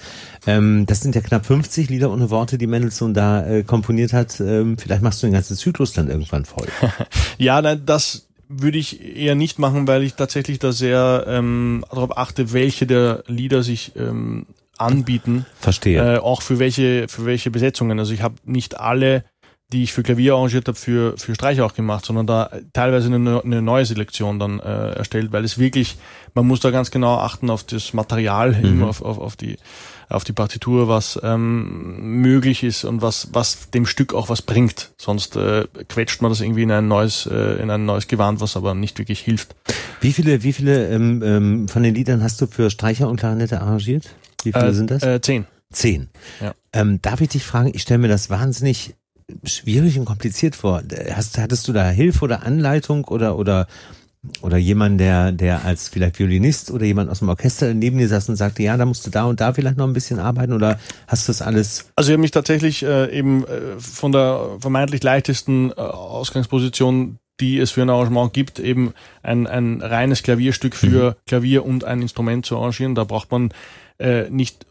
[0.47, 4.39] ähm, das sind ja knapp 50 Lieder ohne Worte, die Mendelssohn da äh, komponiert hat.
[4.39, 6.67] Ähm, vielleicht machst du den ganzen Zyklus dann irgendwann voll.
[7.37, 12.17] Ja, nein, das würde ich eher nicht machen, weil ich tatsächlich da sehr ähm, darauf
[12.17, 16.15] achte, welche der Lieder sich ähm, anbieten, Verstehe.
[16.15, 17.99] äh, auch für welche für welche Besetzungen.
[17.99, 19.23] Also ich habe nicht alle,
[19.73, 23.43] die ich für Klavier arrangiert habe, für für Streicher auch gemacht, sondern da teilweise eine,
[23.43, 25.97] eine neue Selektion dann äh, erstellt, weil es wirklich,
[26.33, 28.65] man muss da ganz genau achten auf das Material, Mhm.
[28.65, 29.57] immer auf, auf, auf die
[30.09, 34.91] auf die Partitur, was ähm, möglich ist und was was dem Stück auch was bringt.
[34.97, 38.55] Sonst äh, quetscht man das irgendwie in ein neues äh, in ein neues Gewand, was
[38.55, 39.53] aber nicht wirklich hilft.
[39.99, 43.59] Wie viele, wie viele ähm, ähm, von den Liedern hast du für Streicher und Klarinette
[43.59, 44.05] arrangiert?
[44.43, 45.03] Wie viele Äh, sind das?
[45.03, 45.45] Äh, zehn.
[45.73, 46.07] Zehn.
[46.39, 46.53] Ja.
[46.71, 48.95] Ähm, darf ich dich fragen, ich stelle mir das wahnsinnig
[49.43, 50.81] schwierig und kompliziert vor.
[51.11, 53.67] Hast, hattest du da Hilfe oder Anleitung oder, oder,
[54.41, 58.29] oder jemand, der, der als vielleicht Violinist oder jemand aus dem Orchester neben dir saß
[58.29, 60.79] und sagte, ja, da musst du da und da vielleicht noch ein bisschen arbeiten oder
[61.07, 61.85] hast du das alles?
[61.95, 67.59] Also ich habe mich tatsächlich äh, eben äh, von der vermeintlich leichtesten äh, Ausgangsposition, die
[67.59, 72.45] es für ein Arrangement gibt, eben ein, ein reines Klavierstück für Klavier und ein Instrument
[72.45, 72.95] zu arrangieren.
[72.95, 73.51] Da braucht man
[73.99, 74.65] äh, nicht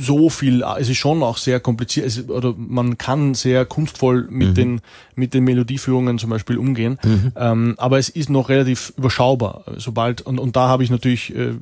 [0.00, 4.48] so viel, es ist schon auch sehr kompliziert, es, oder man kann sehr kunstvoll mit
[4.48, 4.54] Mhm.
[4.54, 4.80] den
[5.14, 6.98] mit den Melodieführungen zum Beispiel umgehen,
[7.36, 9.64] ähm, aber es ist noch relativ überschaubar.
[9.76, 11.52] Sobald und und da habe ich natürlich äh,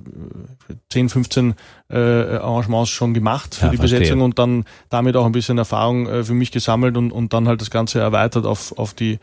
[0.91, 1.55] 10, 15
[1.91, 3.99] äh, Arrangements schon gemacht für Ja, die verstehe.
[4.01, 7.49] Besetzung und dann damit auch ein bisschen Erfahrung äh, für mich gesammelt und und dann
[7.49, 9.19] halt das Ganze erweitert auf auf die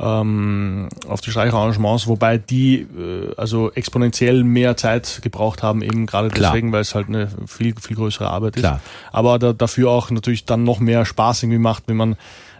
[0.00, 6.28] ähm, auf die Streicharrangements, wobei die äh, also exponentiell mehr Zeit gebraucht haben, eben gerade
[6.28, 6.52] Klar.
[6.52, 8.62] deswegen, weil es halt eine viel, viel größere Arbeit ist.
[8.62, 8.80] Klar.
[9.12, 12.16] Aber da, dafür auch natürlich dann noch mehr Spaß irgendwie macht, wenn man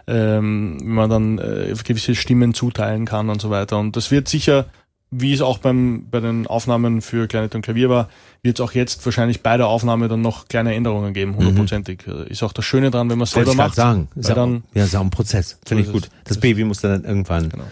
[0.07, 3.77] ähm, wenn man dann äh, gewisse Stimmen zuteilen kann und so weiter.
[3.77, 4.65] Und das wird sicher,
[5.11, 8.09] wie es auch beim, bei den Aufnahmen für Klarinette und Klavier war,
[8.43, 12.01] wird es auch jetzt wahrscheinlich bei der Aufnahme dann noch kleine Änderungen geben, hundertprozentig.
[12.07, 13.75] Äh, Ist auch das Schöne dran, wenn man es selber macht.
[13.75, 14.07] sagen.
[14.15, 15.57] Ist dann, ja, ist auch ein Prozess.
[15.65, 16.03] Finde So ich gut.
[16.03, 16.09] es.
[16.09, 17.49] Das Das- Baby muss dann irgendwann.
[17.49, 17.63] Genau.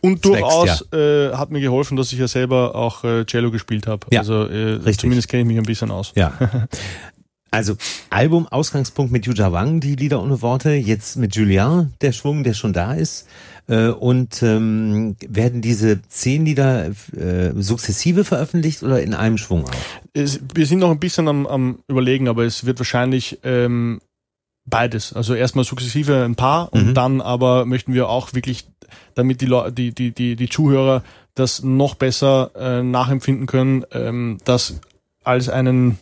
[0.00, 3.86] Und wächst, durchaus äh, hat mir geholfen, dass ich ja selber auch äh, Cello gespielt
[3.86, 4.06] habe.
[4.10, 4.98] Ja, also äh, richtig.
[5.00, 6.12] zumindest kenne ich mich ein bisschen aus.
[6.16, 6.32] Ja.
[7.50, 7.76] Also
[8.10, 12.52] Album Ausgangspunkt mit Yuja Wang, die Lieder ohne Worte, jetzt mit Julien, der Schwung, der
[12.52, 13.26] schon da ist.
[13.68, 19.66] Äh, und ähm, werden diese zehn Lieder äh, sukzessive veröffentlicht oder in einem Schwung?
[20.14, 24.00] Es, wir sind noch ein bisschen am, am überlegen, aber es wird wahrscheinlich ähm,
[24.64, 25.12] beides.
[25.12, 26.80] Also erstmal sukzessive ein paar Mhm.
[26.88, 28.66] und dann aber möchten wir auch wirklich,
[29.14, 31.02] damit die, Leu- die, die, die, die Zuhörer
[31.34, 34.80] das noch besser äh, nachempfinden können, ähm, das
[35.24, 35.98] als einen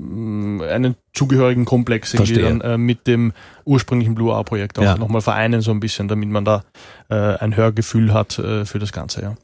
[0.00, 3.32] einen zugehörigen Komplex irgendwie dann, äh, mit dem
[3.64, 4.96] ursprünglichen Blue Hour Projekt auch Ja.
[4.96, 6.64] nochmal vereinen so ein bisschen, damit man da
[7.10, 9.34] äh, ein Hörgefühl hat äh, für das Ganze, ja.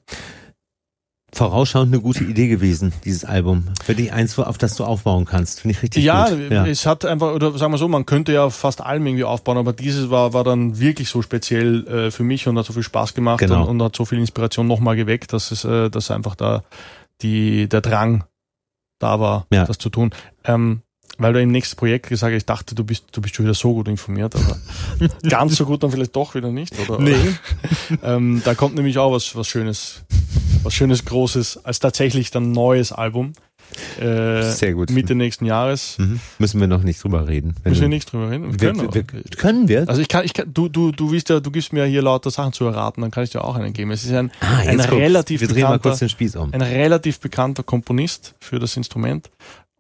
[1.33, 3.65] Vorausschauend eine gute Idee gewesen, dieses Album.
[3.83, 5.63] Für dich eins, auf das du aufbauen kannst.
[5.63, 6.49] Finde ich richtig Ja, gut.
[6.49, 9.59] Ja, es hat einfach, oder sagen wir so, man könnte ja fast allem irgendwie aufbauen,
[9.59, 12.85] aber dieses war, war dann wirklich so speziell äh, für mich und hat so viel
[12.85, 13.63] Spaß gemacht Genau.
[13.63, 16.63] und, und hat so viel Inspiration nochmal geweckt, dass es, äh, dass einfach da
[17.21, 18.23] die, der Drang
[19.05, 19.65] da war, Ja.
[19.65, 20.11] das zu tun.
[20.45, 20.81] Ähm,
[21.19, 23.55] weil du im nächsten Projekt gesagt hast, ich dachte, du bist, du bist schon wieder
[23.55, 24.57] so gut informiert, aber
[25.29, 26.99] ganz so gut dann vielleicht doch wieder nicht, oder?
[26.99, 27.15] Nee.
[28.03, 30.03] ähm, da kommt nämlich auch was, was Schönes,
[30.65, 33.35] was Schönes, Großes, als tatsächlich dann neues Album.
[34.01, 34.91] Äh, Sehr gut.
[34.91, 35.97] Mitte nächsten Jahres.
[35.99, 36.21] Mhm.
[36.39, 37.55] Müssen wir noch nicht drüber reden.
[37.65, 38.51] Müssen wir du- nicht drüber reden?
[38.61, 39.89] wir, können wir, wir, können wir?
[39.89, 42.31] also ich kann, ich kann, du, du, du willst ja, du gibst mir hier lauter
[42.31, 43.91] Sachen zu erraten, dann kann ich dir auch einen geben.
[43.91, 46.53] Es ist ein, Ah, ein relativ Wir drehen mal bekannter, kurz den Spieß um.
[46.53, 49.31] ein relativ bekannter Komponist für das Instrument.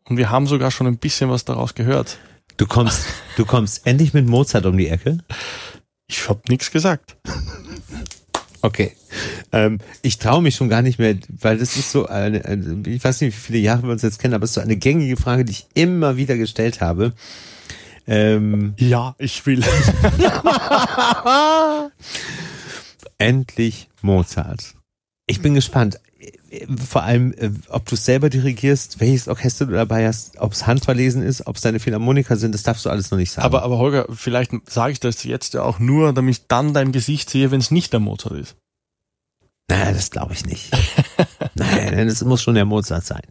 [0.09, 2.19] Und wir haben sogar schon ein bisschen was daraus gehört.
[2.57, 5.19] Du kommst, du kommst endlich mit Mozart um die Ecke.
[6.07, 7.17] Ich habe nichts gesagt.
[8.65, 8.93] Okay.
[9.53, 13.05] Ähm, ich traue mich schon gar nicht mehr, weil das ist so eine, eine, ich
[13.05, 15.19] weiß nicht, wie viele Jahre wir uns jetzt kennen, aber es ist so eine gängige
[15.19, 17.13] Frage, die ich immer wieder gestellt habe.
[18.07, 19.63] Ähm, Ja, ich will.
[23.19, 24.75] endlich Mozart.
[25.27, 26.01] Ich bin gespannt.
[26.89, 30.67] Vor allem, äh, ob du es selber dirigierst, welches Orchester du dabei hast, ob es
[30.67, 33.47] handverlesen ist, ob es deine Philharmoniker sind, das darfst du alles noch nicht sagen.
[33.47, 36.93] aber, aber Holger, vielleicht sage ich das jetzt ja auch nur, damit ich dann dein
[36.93, 38.57] Gesicht sehe, wenn es nicht der Mozart ist.
[39.69, 40.71] Nein, das glaube ich nicht.
[41.55, 43.23] nein, nein, das muss schon der Mozart sein.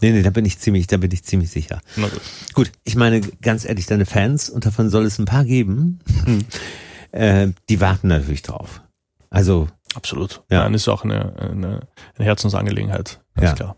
[0.00, 1.80] Nee, nee, da bin ich ziemlich, da bin ich ziemlich sicher.
[1.96, 2.20] Na gut.
[2.54, 6.00] Gut, ich meine, ganz ehrlich, deine Fans, und davon soll es ein paar geben,
[7.12, 8.82] äh, die warten natürlich drauf.
[9.28, 10.42] Also, Absolut.
[10.50, 10.62] Ja.
[10.62, 11.80] Nein, ist auch eine, eine,
[12.16, 13.20] eine Herzensangelegenheit.
[13.34, 13.54] Ganz Ja.
[13.54, 13.76] klar.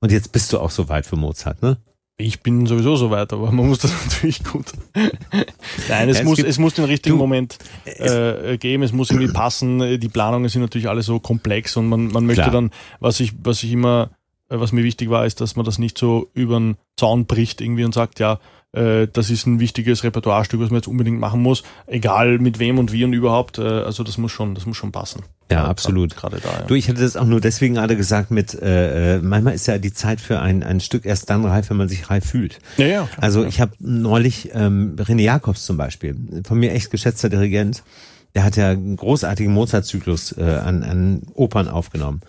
[0.00, 1.78] und jetzt bist du auch so weit für Mozart, ne?
[2.18, 4.66] Ich bin sowieso so weit, aber man muss das natürlich gut.
[4.94, 8.92] Nein, es, Ja, es muss, gibt- es muss den richtigen Du, Moment äh, geben, es
[8.92, 10.00] muss irgendwie passen.
[10.00, 12.52] Die Planungen sind natürlich alle so komplex und man, man möchte Klar.
[12.54, 14.10] dann, was ich, was ich immer,
[14.48, 17.60] äh, was mir wichtig war, ist, dass man das nicht so über den Zaun bricht
[17.60, 18.38] irgendwie und sagt, ja,
[18.72, 22.78] äh, das ist ein wichtiges Repertoirestück, was man jetzt unbedingt machen muss, egal mit wem
[22.78, 23.58] und wie und überhaupt.
[23.58, 25.22] Äh, also das muss schon, das muss schon passen.
[25.50, 26.16] Ja, absolut.
[26.16, 26.48] Gerade da.
[26.48, 26.62] Ja.
[26.66, 29.78] Du, ich hatte das auch nur deswegen gerade gesagt mit, äh, äh, manchmal ist ja
[29.78, 32.58] die Zeit für ein, ein Stück erst dann reif, wenn man sich reif fühlt.
[32.76, 33.22] ja, ja, klar.
[33.22, 37.84] Also ich habe neulich ähm, René Jacobs zum Beispiel, von mir echt geschätzter Dirigent,
[38.34, 42.20] der hat ja einen großartigen Mozart-Zyklus äh, an, an Opern aufgenommen.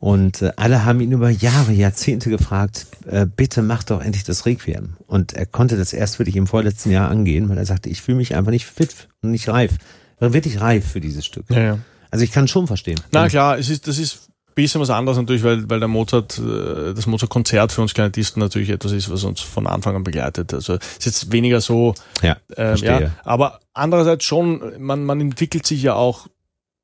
[0.00, 4.46] Und äh, alle haben ihn über Jahre, Jahrzehnte gefragt, äh, bitte mach doch endlich das
[4.46, 4.96] Requiem.
[5.06, 8.16] Und er konnte das erst wirklich im vorletzten Jahr angehen, weil er sagte, ich fühle
[8.16, 9.72] mich einfach nicht fit und nicht reif.
[10.18, 11.44] Wirklich reif für dieses Stück.
[11.50, 11.78] ja, ja.
[12.14, 13.00] Also ich kann schon verstehen.
[13.10, 16.38] Na klar, es ist, das ist ein bisschen was anderes natürlich, weil, weil der Mozart,
[16.38, 20.54] äh, das Mozart-Konzert für uns Kleinetisten natürlich etwas ist, was uns von Anfang an begleitet.
[20.54, 21.92] Also es ist jetzt weniger so,
[22.22, 23.02] Ja, verstehe.
[23.02, 26.28] ja, aber andererseits schon, man, man entwickelt sich ja auch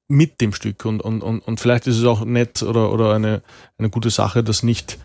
[0.09, 3.41] mit dem Stück und, und, und, und vielleicht ist es auch nett oder, oder eine,
[3.79, 4.99] eine gute Sache, das nicht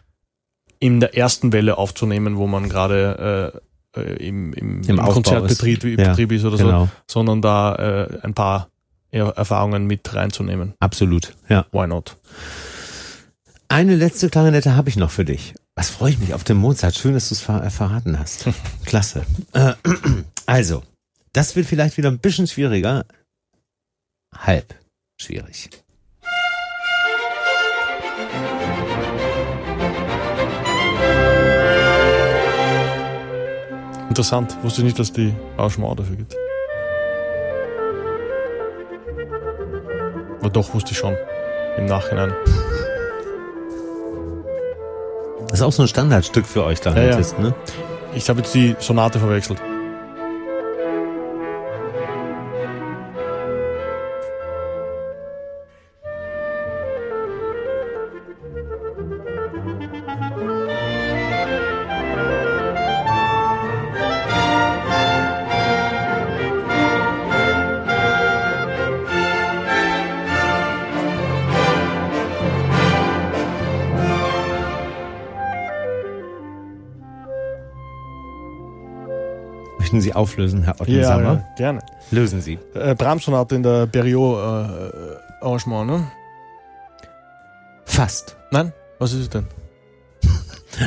[0.80, 3.62] in der ersten Welle aufzunehmen, wo man gerade
[3.96, 6.00] äh, äh, im, im, Im Aufbau Konzertbetrieb ist.
[6.00, 8.70] Ja, Betrieb ist oder so, Genau, sondern da äh, ein paar
[9.20, 10.74] Erfahrungen mit reinzunehmen.
[10.80, 11.36] absolut.
[11.50, 11.66] Ja.
[11.72, 12.18] Why not?
[13.68, 15.56] Eine letzte Klarinette habe ich noch für dich.
[15.76, 16.96] Was freue ich mich auf den Mozart.
[16.96, 18.46] Schön, dass du es ver äh, verraten hast.
[18.86, 19.26] Klasse.
[19.54, 19.74] Äh,
[20.46, 20.84] also,
[21.34, 23.06] das wird vielleicht wieder ein bisschen schwieriger.
[24.34, 24.76] Halb
[25.20, 25.70] schwierig.
[34.08, 34.56] Interessant.
[34.64, 36.36] Wusste nicht, dass die Arrangement dafür gibt.
[40.46, 41.18] Aber doch, wusste ich schon.
[41.76, 42.32] Im Nachhinein.
[45.48, 47.56] Das ist auch so ein Standardstück für euch, Klarinettisten, ne?
[48.14, 49.60] Ich habe jetzt die Sonate verwechselt.
[80.16, 81.44] Auflösen, Herr Ottensammer?
[81.58, 81.80] gerne.
[82.12, 82.58] Lösen Sie.
[82.74, 86.08] Äh, Brahms-Sonate in der Berriot-Arrangement, ne?
[87.86, 88.36] Fast.
[88.52, 88.74] Nein?
[89.00, 89.46] Was ist es denn?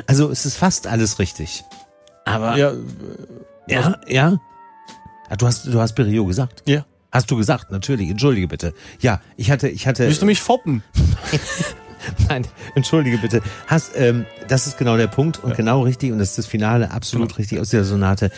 [0.06, 1.64] Also es ist fast alles richtig.
[2.26, 2.72] Aber Ja,
[3.68, 4.36] ja, ja.
[5.30, 6.62] Ah, Du hast, du hast Berio gesagt.
[6.68, 6.84] Ja.
[7.10, 8.10] Hast du gesagt, natürlich.
[8.10, 8.74] Entschuldige bitte.
[9.00, 10.06] Ja, ich hatte, ich hatte.
[10.06, 10.82] willst du mich foppen?
[12.28, 13.40] Nein, entschuldige bitte.
[13.66, 15.56] Hast, ähm, das ist genau der Punkt und Ja.
[15.56, 17.36] genau richtig und das ist das Finale absolut Genau.
[17.38, 18.30] richtig aus dieser Sonate.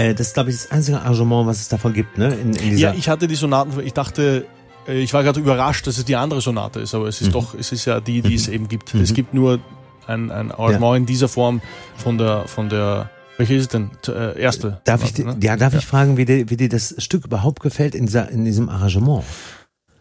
[0.00, 2.34] Äh, das ist, glaube ich, das einzige Arrangement, was es davon gibt, ne?
[2.34, 4.46] In, in Ja, ich hatte die Sonaten, ich dachte,
[4.88, 7.32] äh, ich war gerade überrascht, dass es die andere Sonate ist, aber es ist Mhm.
[7.32, 8.94] doch, es ist ja die, die es eben gibt.
[8.94, 9.60] Es gibt nur
[10.06, 11.60] ein, ein Arrangement in dieser Form
[11.96, 13.90] von der, von der, welche ist es denn?
[14.08, 14.80] Äh, erste.
[14.84, 15.46] darf ich, Sonate, dir- ne?
[15.46, 18.44] ja, darf ich fragen, wie dir, wie dir das Stück überhaupt gefällt in, dieser, in
[18.44, 19.24] diesem Arrangement?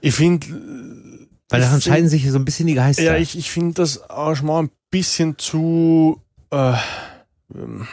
[0.02, 0.47] Ich finde,
[1.50, 3.04] Weil Ich daran scheiden sich so ein bisschen die Geister.
[3.04, 6.22] ja, ich, ich finde das Arrangement ein bisschen zu
[6.52, 6.74] äh,
[7.54, 7.88] ähm,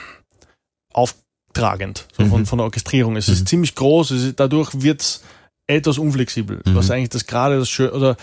[1.57, 2.47] auftragend so von, Mhm.
[2.47, 3.17] von der Orchestrierung.
[3.17, 3.47] Es ist Mhm.
[3.47, 5.23] ziemlich groß, es ist, dadurch wird's
[5.67, 6.75] etwas unflexibel, Mhm.
[6.75, 8.17] was eigentlich das gerade das schön oder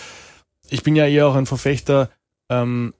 [0.70, 2.10] ich bin ja eher auch ein Verfechter,
[2.50, 2.94] ähm,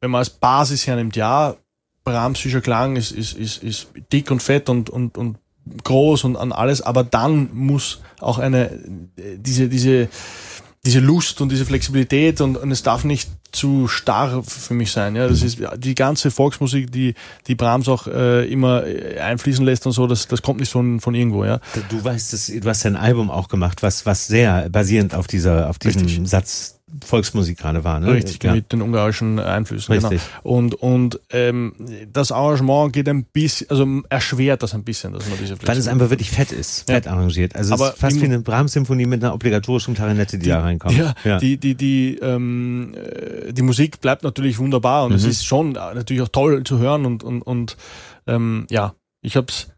[0.00, 1.56] wenn man als Basis hernimmt, ja,
[2.04, 5.36] Brahmsischer Klang ist, ist, ist, ist dick und fett und, und, und
[5.84, 8.70] groß und an alles, aber dann muss auch eine,
[9.16, 10.08] äh, diese, diese,
[10.86, 15.14] diese Lust und diese Flexibilität und, und es darf nicht zu starr für mich sein.
[15.14, 17.14] Ja, das ist die ganze Volksmusik, die,
[17.46, 21.00] die Brahms auch äh, immer äh, einfließen lässt und so, das, das kommt nicht von,
[21.00, 21.60] von irgendwo, ja.
[21.90, 25.68] Du weißt, dass, du hast ein Album auch gemacht, was, was sehr basierend auf dieser,
[25.68, 26.28] auf diesem Richtig.
[26.28, 28.12] Satz Volksmusik gerade war, ne?
[28.12, 28.52] Richtig, ja.
[28.54, 29.92] mit den ungarischen Einflüssen.
[29.92, 30.20] Richtig.
[30.42, 30.54] Genau.
[30.56, 31.72] Und, und ähm,
[32.12, 35.88] das Arrangement geht ein bisschen, also erschwert das ein bisschen, dass man diese Weil es
[35.88, 36.96] einfach wirklich fett ist, Ja.
[36.96, 37.54] fett arrangiert.
[37.56, 40.60] Also es Aber ist fast im- wie eine Brahms-Symphonie mit einer obligatorischen Klarinette, die, da
[40.60, 40.96] reinkommt.
[41.24, 45.30] Ja, die, die, die, ähm, äh, die Musik bleibt natürlich wunderbar und es Mhm.
[45.30, 47.76] ist schon natürlich auch toll zu hören und, und, und
[48.26, 49.68] ähm, ja, ich hab's,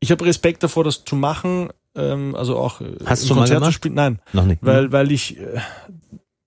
[0.00, 3.40] ich habe Respekt davor, das zu machen, ähm, also auch äh, Hast im du mal
[3.40, 3.94] Konzert zu spielen.
[3.94, 4.58] Nein, Noch nicht.
[4.62, 5.58] weil, weil ich äh,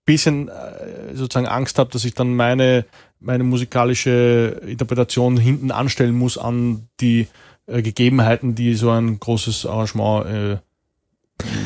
[0.05, 2.85] bisschen äh, sozusagen Angst habe, dass ich dann meine,
[3.19, 7.27] meine musikalische Interpretation hinten anstellen muss an die
[7.67, 10.57] äh, Gegebenheiten, die so ein großes Arrangement äh,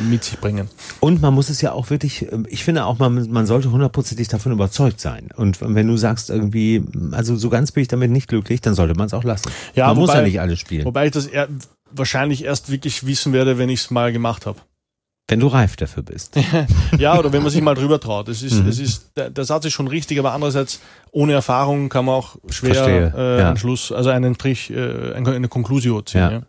[0.10, 0.70] mit sich bringen.
[1.00, 4.28] Und man muss es ja auch wirklich, ähm, ich finde auch, man, man sollte hundertprozentig
[4.28, 5.30] davon überzeugt sein.
[5.36, 8.96] Und wenn du sagst irgendwie, also so ganz bin ich damit nicht glücklich, dann sollte
[8.96, 9.50] man es auch lassen.
[9.76, 10.86] Ja, man muss wobei- ja nicht alles spielen.
[10.86, 11.48] Wobei ich das eher,
[11.92, 14.60] wahrscheinlich erst wirklich wissen werde, wenn ich es mal gemacht habe.
[15.28, 16.36] Wenn du reif dafür bist.
[17.00, 18.30] Ja, oder wenn man sich mal drüber traut.
[18.30, 18.68] Es ist, Mhm.
[18.70, 20.80] es ist, der, der Satz ist schon richtig, aber andererseits
[21.12, 23.48] ohne Erfahrung kann man auch schwer Verstehe, äh, ja.
[23.50, 26.20] einen Schluss, also einen Strich, äh, eine Conclusio ziehen.
[26.22, 26.32] Ja.
[26.32, 26.42] Ja.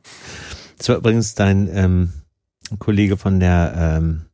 [0.79, 2.13] Das war übrigens dein ähm,
[2.79, 4.27] Kollege von der ähm,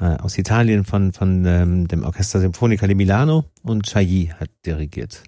[0.00, 5.22] äh, aus Italien von von ähm, dem Orchester Sinfonica di Milano und Chailly hat dirigiert.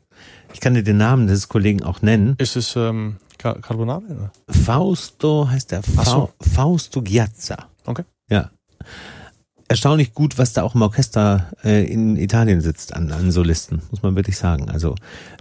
[0.55, 2.34] Ich kann dir den Namen des Kollegen auch nennen.
[2.38, 4.03] Ist es ähm, Car- Carbonara?
[4.09, 4.32] Oder?
[4.48, 6.30] Fausto heißt der Ach so.
[6.40, 7.68] Fa Fausto Ghiazza.
[7.85, 8.05] Okay.
[8.30, 8.51] Ja.
[9.68, 14.03] Erstaunlich gut, was da auch im Orchester äh, in Italien sitzt an, an Solisten, muss
[14.03, 14.68] man wirklich sagen.
[14.68, 14.95] Also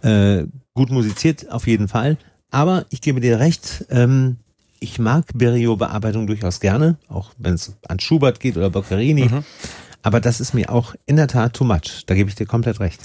[0.04, 2.18] äh, gut musiziert auf jeden Fall.
[2.50, 4.38] Aber ich gebe dir recht, ähm,
[4.80, 9.26] ich mag Berio-Bearbeitung durchaus gerne, auch wenn es an Schubert geht oder Boccherini.
[9.26, 9.44] Mhm.
[10.02, 12.06] Aber das ist mir auch in der Tat too much.
[12.08, 13.02] Da gebe ich dir komplett recht.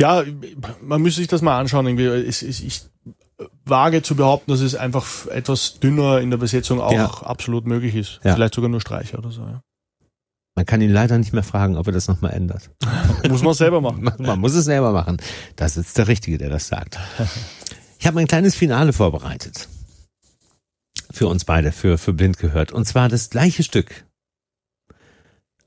[0.00, 0.24] Ja,
[0.82, 1.86] man müsste sich das mal anschauen.
[1.86, 2.06] Irgendwie.
[2.06, 2.82] Es, es, ich
[3.64, 7.06] wage zu behaupten, dass es einfach etwas dünner in der Besetzung auch Ja.
[7.06, 8.20] absolut möglich ist.
[8.24, 8.34] Ja.
[8.34, 9.42] Vielleicht sogar nur Streicher oder so.
[9.42, 9.60] Ja.
[10.54, 12.70] Man kann ihn leider nicht mehr fragen, ob er das nochmal ändert.
[13.28, 14.02] Muss man selber machen.
[14.18, 15.16] Man, muss es selber machen.
[15.56, 16.98] Das ist der Richtige, der das sagt.
[17.98, 19.68] Ich habe ein kleines Finale vorbereitet.
[21.10, 22.72] Für uns beide, für, für Blind gehört.
[22.72, 24.04] Und zwar das gleiche Stück.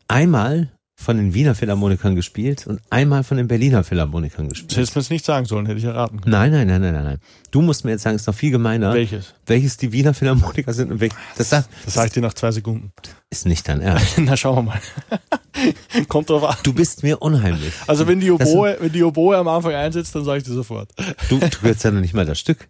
[0.08, 4.78] Einmal von den Wiener Philharmonikern gespielt und einmal von den Berliner Philharmonikern Das gespielt.
[4.78, 6.32] hättest du mir jetzt nicht sagen sollen, hätte ich erraten können.
[6.32, 7.18] Nein, nein, nein, nein, nein.
[7.52, 9.34] Du musst mir jetzt sagen, es ist noch viel gemeiner, Welches?
[9.46, 11.18] welches die Wiener Philharmoniker sind und welches.
[11.38, 12.92] Das, sagt- Das sage ich dir nach zwei Sekunden.
[13.30, 14.14] ist nicht dein Ernst.
[14.20, 14.82] Na, schauen wir mal.
[16.08, 16.56] Kommt drauf an.
[16.64, 17.74] Du bist mir unheimlich.
[17.88, 20.54] Also wenn die Das- Oboe, wenn die Oboe am Anfang einsetzt, dann sage ich dir
[20.54, 20.92] sofort.
[21.30, 22.70] Du, du hörst ja noch nicht mal das Stück.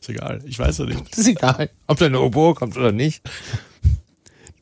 [0.00, 0.40] Ist egal.
[0.46, 1.10] Ich weiß ja nicht.
[1.10, 3.22] Das ist egal, ob da eine Oboe kommt oder nicht.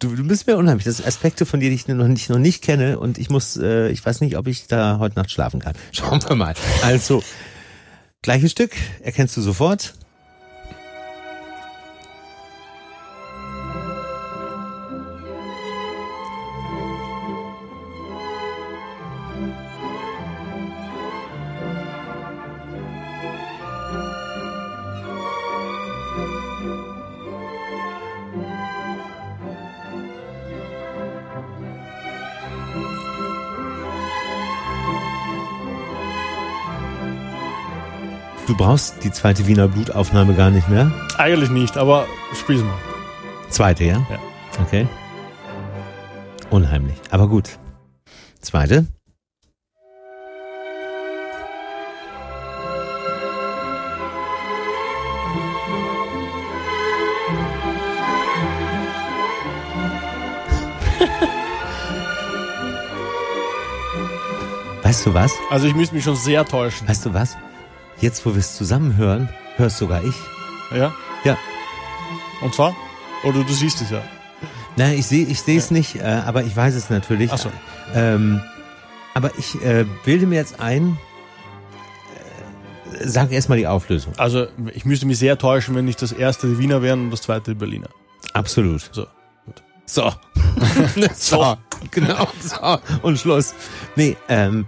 [0.03, 0.85] Du, du bist mir unheimlich.
[0.85, 3.57] Das sind Aspekte von dir, die ich noch nicht, noch nicht kenne und ich muss,
[3.57, 5.75] äh, ich weiß nicht, ob ich da heute Nacht schlafen kann.
[5.93, 6.55] Schauen wir mal.
[6.83, 7.23] Also,
[8.21, 9.95] gleiches Stück, erkennst du sofort.
[38.63, 40.93] Brauchst die zweite Wiener Blutaufnahme gar nicht mehr.
[41.19, 42.79] Eigentlich nicht, aber spiel's mal.
[43.49, 44.07] Zweite, ja?
[44.09, 44.21] Ja.
[44.61, 44.87] Okay.
[46.49, 46.95] Unheimlich.
[47.11, 47.59] Aber gut.
[48.41, 48.87] Zweite.
[64.85, 65.33] Weißt du was?
[65.51, 66.89] Also ich müsste mich schon sehr täuschen.
[66.89, 67.37] Weißt du was?
[68.03, 70.17] Jetzt, wo wir es zusammen hören, hörst sogar ich.
[70.77, 70.93] Ja?
[71.23, 71.39] Ja.
[72.43, 72.75] Und zwar?
[73.23, 74.03] Oder du siehst es ja.
[74.77, 77.31] Nein, ich sehe ich sehe es nicht, äh, aber ich weiß es natürlich.
[77.33, 77.53] Ach so.
[77.95, 78.43] Ähm,
[79.15, 80.99] aber ich äh, bilde mir jetzt ein,
[82.99, 84.15] äh, sag erstmal die Auflösung.
[84.17, 87.23] Also ich müsste mich sehr täuschen, wenn nicht das erste die Wiener wären und das
[87.23, 87.89] zweite die Berliner.
[88.33, 88.91] Absolut.
[88.93, 89.07] So.
[89.85, 90.11] So.
[91.15, 91.57] so.
[91.91, 92.27] Genau.
[92.41, 92.79] So.
[93.03, 93.53] Und Schluss.
[93.95, 94.67] Nee, ähm,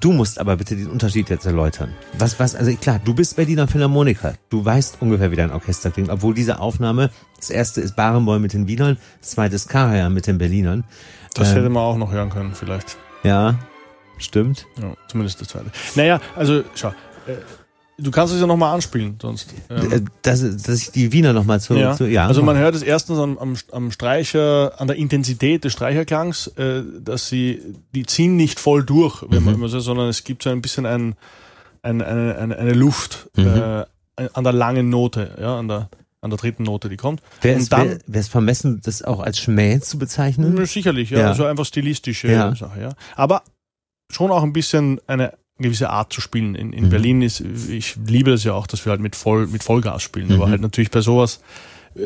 [0.00, 1.94] du musst aber bitte den Unterschied jetzt erläutern.
[2.18, 4.34] Was, was, also klar, du bist Berliner Philharmoniker.
[4.50, 8.52] Du weißt ungefähr, wie dein Orchester klingt, obwohl diese Aufnahme, das erste ist Barenboim mit
[8.52, 10.84] den Wienern, das zweite ist Karajan mit den Berlinern.
[11.34, 11.56] Das Ähm.
[11.56, 12.96] hätte man auch noch hören können, vielleicht.
[13.22, 13.58] Ja,
[14.18, 14.66] stimmt.
[14.80, 15.70] Ja, zumindest das zweite.
[15.94, 16.88] Naja, also schau.
[17.26, 17.32] Äh,
[17.98, 19.52] du kannst es ja nochmal anspielen, sonst.
[19.70, 21.94] Ähm, Äh, Dass, dass ich die Wiener nochmal zu, ja.
[21.96, 22.26] zu, ja.
[22.26, 26.82] Also man hört es erstens am, am, am Streicher, an der Intensität des Streicherklangs, äh,
[27.00, 27.60] dass sie,
[27.94, 29.60] die ziehen nicht voll durch, wenn man Mhm.
[29.60, 31.14] immer so, sondern es gibt so ein bisschen ein,
[31.82, 33.46] ein, eine, eine, eine Luft Mhm.
[33.46, 33.84] äh,
[34.32, 35.88] an der langen Note, ja, an der,
[36.22, 37.20] an der dritten Note, die kommt.
[37.42, 40.64] Wäre es, wär, wär es vermessen, das auch als Schmäh zu bezeichnen?
[40.66, 41.28] Sicherlich, ja, Ja.
[41.28, 42.54] also einfach stilistische Ja.
[42.56, 42.88] Sache, ja.
[43.14, 43.42] Aber
[44.10, 46.54] schon auch ein bisschen eine gewisse Art zu spielen.
[46.54, 46.88] In, in Mhm.
[46.90, 50.30] Berlin ist, ich liebe es ja auch, dass wir halt mit voll, mit Vollgas spielen.
[50.32, 50.50] Aber Mhm.
[50.50, 51.40] halt natürlich bei sowas
[51.94, 52.00] äh,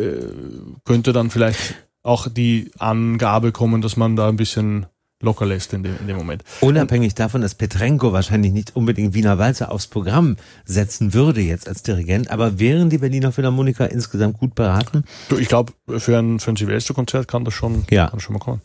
[0.85, 4.87] könnte dann vielleicht auch die Angabe kommen, dass man da ein bisschen
[5.23, 6.45] locker lässt in dem, in dem Moment.
[6.63, 11.83] Unabhängig davon, dass Petrenko wahrscheinlich nicht unbedingt Wiener Walzer aufs Programm setzen würde jetzt als
[11.83, 15.05] Dirigent, aber wären die Berliner Philharmoniker insgesamt gut beraten?
[15.29, 18.07] Du, ich glaube, für ein, für ein Silvesterkonzert kann das schon, Ja.
[18.07, 18.63] kann das schon mal kommen.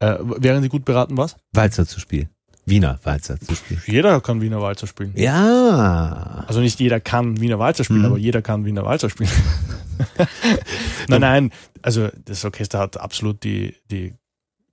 [0.00, 1.36] Äh, wären die gut beraten, was?
[1.52, 2.28] Walzer zu spielen.
[2.68, 3.82] Wiener Walzer zu spielen.
[3.86, 5.12] Jeder kann Wiener Walzer spielen.
[5.16, 6.44] Ja.
[6.46, 8.06] Also nicht jeder kann Wiener Walzer spielen, Mhm.
[8.06, 9.30] aber jeder kann Wiener Walzer spielen.
[11.08, 11.50] nein, nein,
[11.82, 14.14] also das Orchester hat absolut die, die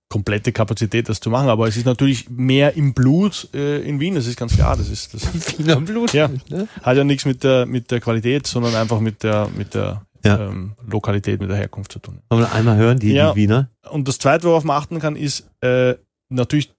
[0.09, 4.15] komplette Kapazität, das zu machen, aber es ist natürlich mehr im Blut äh, in Wien,
[4.15, 4.77] das ist ganz klar.
[4.77, 5.25] Das ist das
[5.59, 6.13] Wiener Blut.
[6.13, 6.29] Ja.
[6.49, 6.67] Ne?
[6.83, 10.39] hat ja nichts mit der mit der Qualität, sondern einfach mit der mit der Ja.
[10.47, 12.19] ähm, Lokalität, mit der Herkunft zu tun.
[12.29, 13.31] Wollen wir einmal hören, die, Ja.
[13.33, 13.69] die Wiener?
[13.89, 15.95] Und das Zweite, worauf man achten kann, ist äh,
[16.29, 16.71] natürlich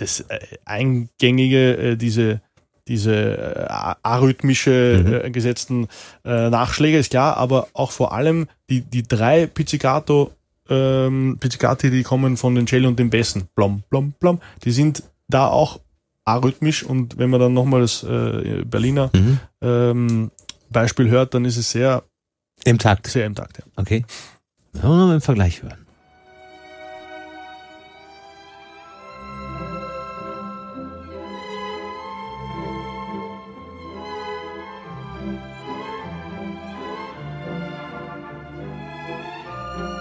[0.00, 2.40] das äh, eingängige, äh, diese
[2.86, 3.66] diese äh,
[4.02, 5.12] arrhythmische Mhm.
[5.26, 5.88] äh, gesetzten
[6.24, 10.32] äh, Nachschläge, ist klar, aber auch vor allem die, die drei Pizzicato,
[10.70, 15.02] ähm, Pizzicati, die kommen von den Cello und den Bässen, blom, blom, blom, die sind
[15.28, 15.80] da auch
[16.24, 19.40] arrhythmisch und wenn man dann nochmal das äh, Berliner Mhm.
[19.60, 20.30] ähm,
[20.70, 22.02] Beispiel hört, dann ist es sehr,
[22.64, 23.06] Im Takt.
[23.06, 23.58] sehr im Takt.
[23.58, 23.64] Ja.
[23.76, 24.04] Okay.
[24.72, 25.86] Wollen wir mal im Vergleich hören?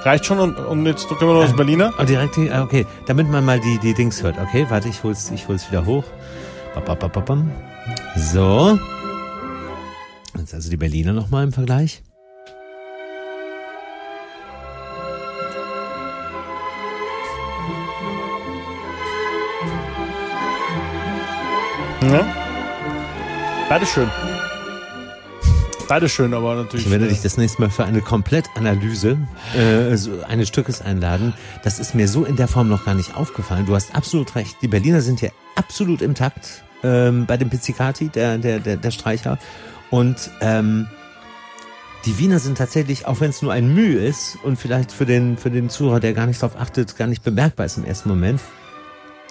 [0.08, 1.93] Reicht schon und, und jetzt können wir noch das Ähm, Berliner.
[1.99, 4.38] Oh, direkt, die- ah, okay, damit man mal die, die Dings hört.
[4.39, 6.05] Okay, warte, ich hol's, ich hol's wieder hoch.
[8.16, 8.80] So.
[10.38, 12.03] Jetzt also die Berliner nochmal im Vergleich.
[22.01, 22.26] Ja.
[23.70, 24.10] Beides schön.
[25.88, 26.86] Beides schön, aber natürlich.
[26.86, 29.18] Ich werde äh, dich das nächste Mal für eine Komplettanalyse
[29.56, 31.34] äh, so eines Stückes einladen.
[31.64, 33.66] Das ist mir so in der Form noch gar nicht aufgefallen.
[33.66, 34.58] Du hast absolut recht.
[34.62, 38.92] Die Berliner sind hier absolut im Takt ähm, bei dem Pizzicati, der, der, der, der
[38.92, 39.40] Streicher.
[39.90, 40.88] Und ähm,
[42.06, 45.38] die Wiener sind tatsächlich, auch wenn es nur ein Mühe ist und vielleicht für den,
[45.38, 48.42] für den Zuhörer, der gar nicht darauf achtet, gar nicht bemerkbar ist im ersten Moment.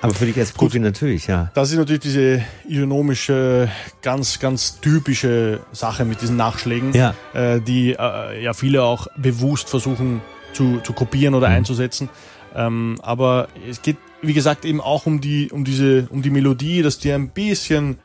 [0.03, 1.51] Aber für dich als Profi natürlich, ja.
[1.55, 3.71] Das ist natürlich diese ionomische,
[4.03, 7.15] ganz, ganz typische Sache mit diesen Nachschlägen, Ja.
[7.35, 10.21] äh, die äh, ja viele auch bewusst versuchen
[10.53, 11.55] zu, zu kopieren oder Mhm.
[11.57, 12.09] einzusetzen.
[12.55, 16.83] Ähm, aber es geht, wie gesagt, eben auch um die, um diese, um die Melodie,
[16.83, 17.99] dass die ein bisschen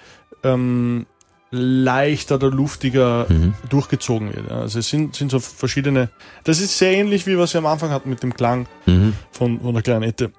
[0.44, 1.06] ähm,
[1.52, 3.54] leichter oder luftiger Mhm.
[3.70, 4.50] durchgezogen wird.
[4.52, 6.10] Also es sind, sind so verschiedene.
[6.46, 9.14] Das ist sehr ähnlich wie was wir am Anfang hatten mit dem Klang Mhm.
[9.32, 10.32] von, von der Klarinette.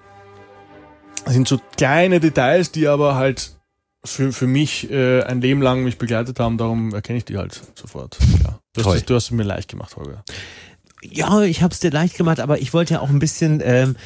[1.24, 3.52] Das sind so kleine Details, die aber halt
[4.04, 7.60] für, für mich äh, ein Leben lang mich begleitet haben, darum erkenne ich die halt
[7.74, 8.18] sofort.
[8.44, 8.58] Ja.
[8.74, 10.24] Du, hast es, du hast es mir leicht gemacht, Holger.
[11.02, 13.96] Ja, ich habe es dir leicht gemacht, aber ich wollte ja auch ein bisschen, ähm,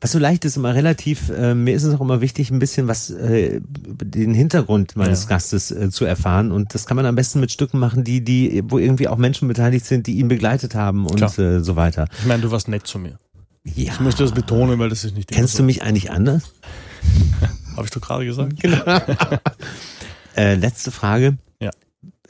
[0.00, 2.88] was so leicht ist, immer relativ, äh, mir ist es auch immer wichtig, ein bisschen
[2.88, 5.28] was, äh, den Hintergrund meines Ja.
[5.30, 6.52] Gastes äh, zu erfahren.
[6.52, 9.48] Und das kann man am besten mit Stücken machen, die, die, wo irgendwie auch Menschen
[9.48, 11.38] beteiligt sind, die ihn begleitet haben und Klar.
[11.38, 12.06] äh, so weiter.
[12.18, 13.16] Ich meine, du warst nett zu mir.
[13.64, 13.92] Ja.
[13.92, 16.52] Ich möchte das betonen, weil das ist nicht Kennst du mich eigentlich anders?
[17.76, 18.54] Habe ich doch gerade gesagt?
[20.34, 21.36] Äh, letzte Frage.
[21.60, 21.70] Ja.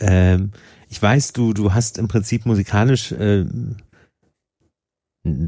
[0.00, 0.50] Ähm,
[0.88, 3.44] ich weiß, du, du hast im Prinzip musikalisch äh,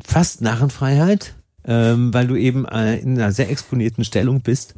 [0.05, 4.75] fast Narrenfreiheit, ähm, weil du eben äh, in einer sehr exponierten Stellung bist.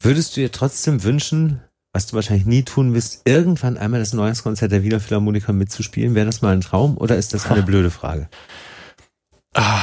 [0.00, 1.62] Würdest du dir trotzdem wünschen,
[1.92, 6.14] was du wahrscheinlich nie tun wirst, irgendwann einmal das Neujahrskonzert der Wiener Philharmoniker mitzuspielen?
[6.14, 8.28] Wäre das mal ein Traum oder ist das eine blöde Frage?
[9.54, 9.82] Ah.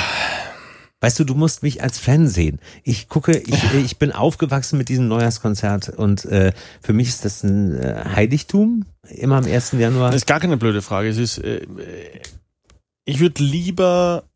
[1.01, 2.60] Weißt du, du musst mich als Fan sehen.
[2.84, 6.51] Ich gucke, ich, ich bin aufgewachsen mit diesem Neujahrskonzert und äh,
[6.82, 9.74] für mich ist das ein äh, Heiligtum, immer am 1.
[9.74, 10.07] Januar.
[10.07, 11.07] Das ist gar keine blöde Frage.
[11.07, 11.66] Es ist, äh,
[13.05, 14.28] ich würde lieber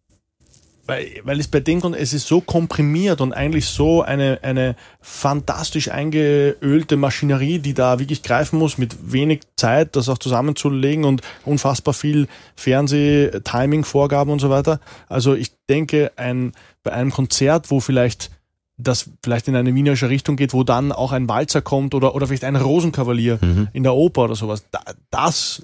[0.86, 4.76] weil, weil es bei dem Grund, es ist so komprimiert und eigentlich so eine, eine
[5.00, 11.22] fantastisch eingeölte Maschinerie, die da wirklich greifen muss, mit wenig Zeit, das auch zusammenzulegen und
[11.46, 14.80] unfassbar viel Fernseh, Timing, Vorgaben und so weiter.
[15.08, 16.52] Also ich denke, ein,
[16.84, 18.32] bei einem Konzert, wo vielleicht
[18.78, 22.28] das vielleicht in eine wienerische Richtung geht, wo dann auch ein Walzer kommt oder, oder
[22.28, 23.68] vielleicht ein Rosenkavalier mhm.
[23.72, 24.66] in der Oper oder sowas.
[24.72, 24.82] Da,
[25.12, 25.64] das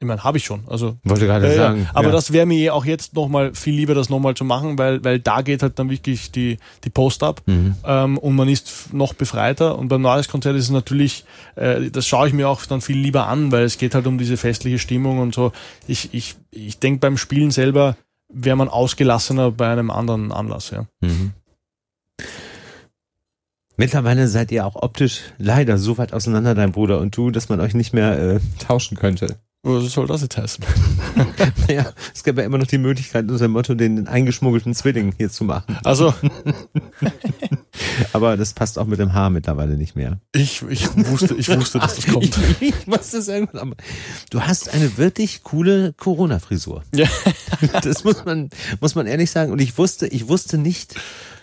[0.00, 0.62] ich meine, habe ich schon.
[0.68, 1.88] Also wollte gerade äh, sagen.
[1.92, 2.12] Aber ja.
[2.12, 5.42] das wäre mir auch jetzt nochmal viel lieber, das nochmal zu machen, weil weil da
[5.42, 7.74] geht halt dann wirklich die die Post ab mhm.
[7.84, 9.76] ähm, und man ist noch befreiter.
[9.76, 11.24] Und beim Neujahrskonzert ist es natürlich,
[11.56, 14.18] äh, das schaue ich mir auch dann viel lieber an, weil es geht halt um
[14.18, 15.50] diese festliche Stimmung und so.
[15.88, 17.96] Ich ich ich denke beim Spielen selber
[18.32, 20.70] wäre man ausgelassener bei einem anderen Anlass.
[20.70, 20.86] Ja.
[21.00, 21.32] Mhm.
[23.76, 27.60] Mittlerweile seid ihr auch optisch leider so weit auseinander, dein Bruder und du, dass man
[27.60, 29.38] euch nicht mehr äh, tauschen könnte.
[29.64, 30.64] Was soll das jetzt heißen?
[31.68, 35.42] naja, es gäbe ja immer noch die Möglichkeit, unser Motto, den eingeschmuggelten Zwilling hier zu
[35.42, 35.76] machen.
[35.82, 36.14] Also.
[38.12, 40.20] Aber das passt auch mit dem Haar mittlerweile nicht mehr.
[40.32, 42.24] Ich, ich wusste, ich wusste, dass das kommt.
[42.24, 43.74] ich, ich wusste es irgendwann.
[44.30, 46.84] Du hast eine wirklich coole Corona-Frisur.
[46.94, 47.08] Ja.
[47.82, 48.50] Das muss man,
[48.80, 49.50] muss man ehrlich sagen.
[49.50, 50.94] Und ich wusste, ich wusste nicht,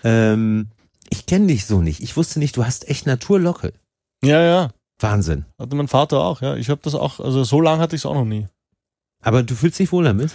[0.05, 0.69] ähm,
[1.09, 2.01] ich kenne dich so nicht.
[2.01, 3.73] Ich wusste nicht, du hast echt Naturlocke.
[4.23, 4.71] Ja, ja.
[4.99, 5.45] Wahnsinn.
[5.59, 6.55] Hatte mein Vater auch, ja.
[6.55, 8.47] Ich habe das auch, also so lange hatte ich es auch noch nie.
[9.21, 10.31] Aber du fühlst dich wohl damit?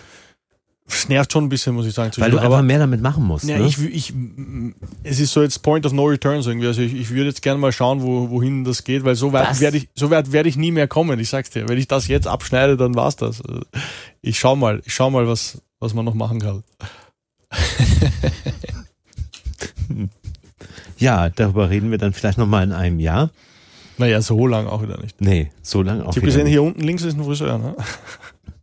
[0.93, 2.11] Es nervt schon ein bisschen, muss ich sagen.
[2.17, 3.45] Weil du aber einfach mehr damit machen musst.
[3.45, 3.67] Ja, ne?
[3.67, 4.13] ich, ich,
[5.05, 6.67] es ist so jetzt Point of No Returns irgendwie.
[6.67, 9.61] Also ich, ich würde jetzt gerne mal schauen, wo, wohin das geht, weil so weit
[9.61, 11.21] werde ich, so weit werde ich nie mehr kommen.
[11.21, 11.69] Ich sag's dir.
[11.69, 13.41] Wenn ich das jetzt abschneide, dann war's das.
[14.21, 16.65] Ich schau mal, ich schau mal, was, was man noch machen kann.
[20.99, 23.31] ja, darüber reden wir dann vielleicht nochmal in einem Jahr.
[24.01, 25.21] Naja, so lang auch wieder nicht.
[25.21, 27.77] Nee, so lang auch Ich habe gesehen, hier unten links ist ein Friseur, ne?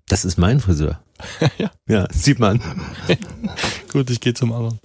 [0.10, 1.00] Das ist mein Friseur.
[1.60, 1.70] ja.
[1.88, 2.60] Ja, sieht man.
[3.92, 4.80] Gut, ich gehe zum anderen.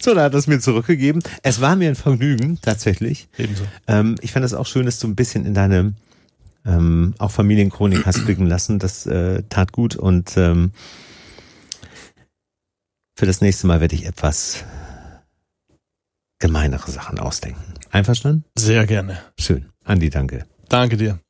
[0.00, 1.20] so, da hat er es mir zurückgegeben.
[1.42, 3.28] Es war mir ein Vergnügen, tatsächlich.
[3.36, 3.64] Ebenso.
[3.86, 5.92] Ähm, ich fand es auch schön, dass du ein bisschen in deine
[6.64, 8.78] ähm, auch Familienchronik hast blicken lassen.
[8.78, 10.70] Das äh, tat gut und ähm,
[13.18, 14.64] für das nächste Mal werde ich etwas
[16.38, 17.74] gemeinere Sachen ausdenken.
[17.90, 18.44] Einverstanden?
[18.56, 19.18] Sehr gerne.
[19.38, 19.66] Schön.
[19.84, 20.46] Andi, danke.
[20.68, 21.20] Danke dir.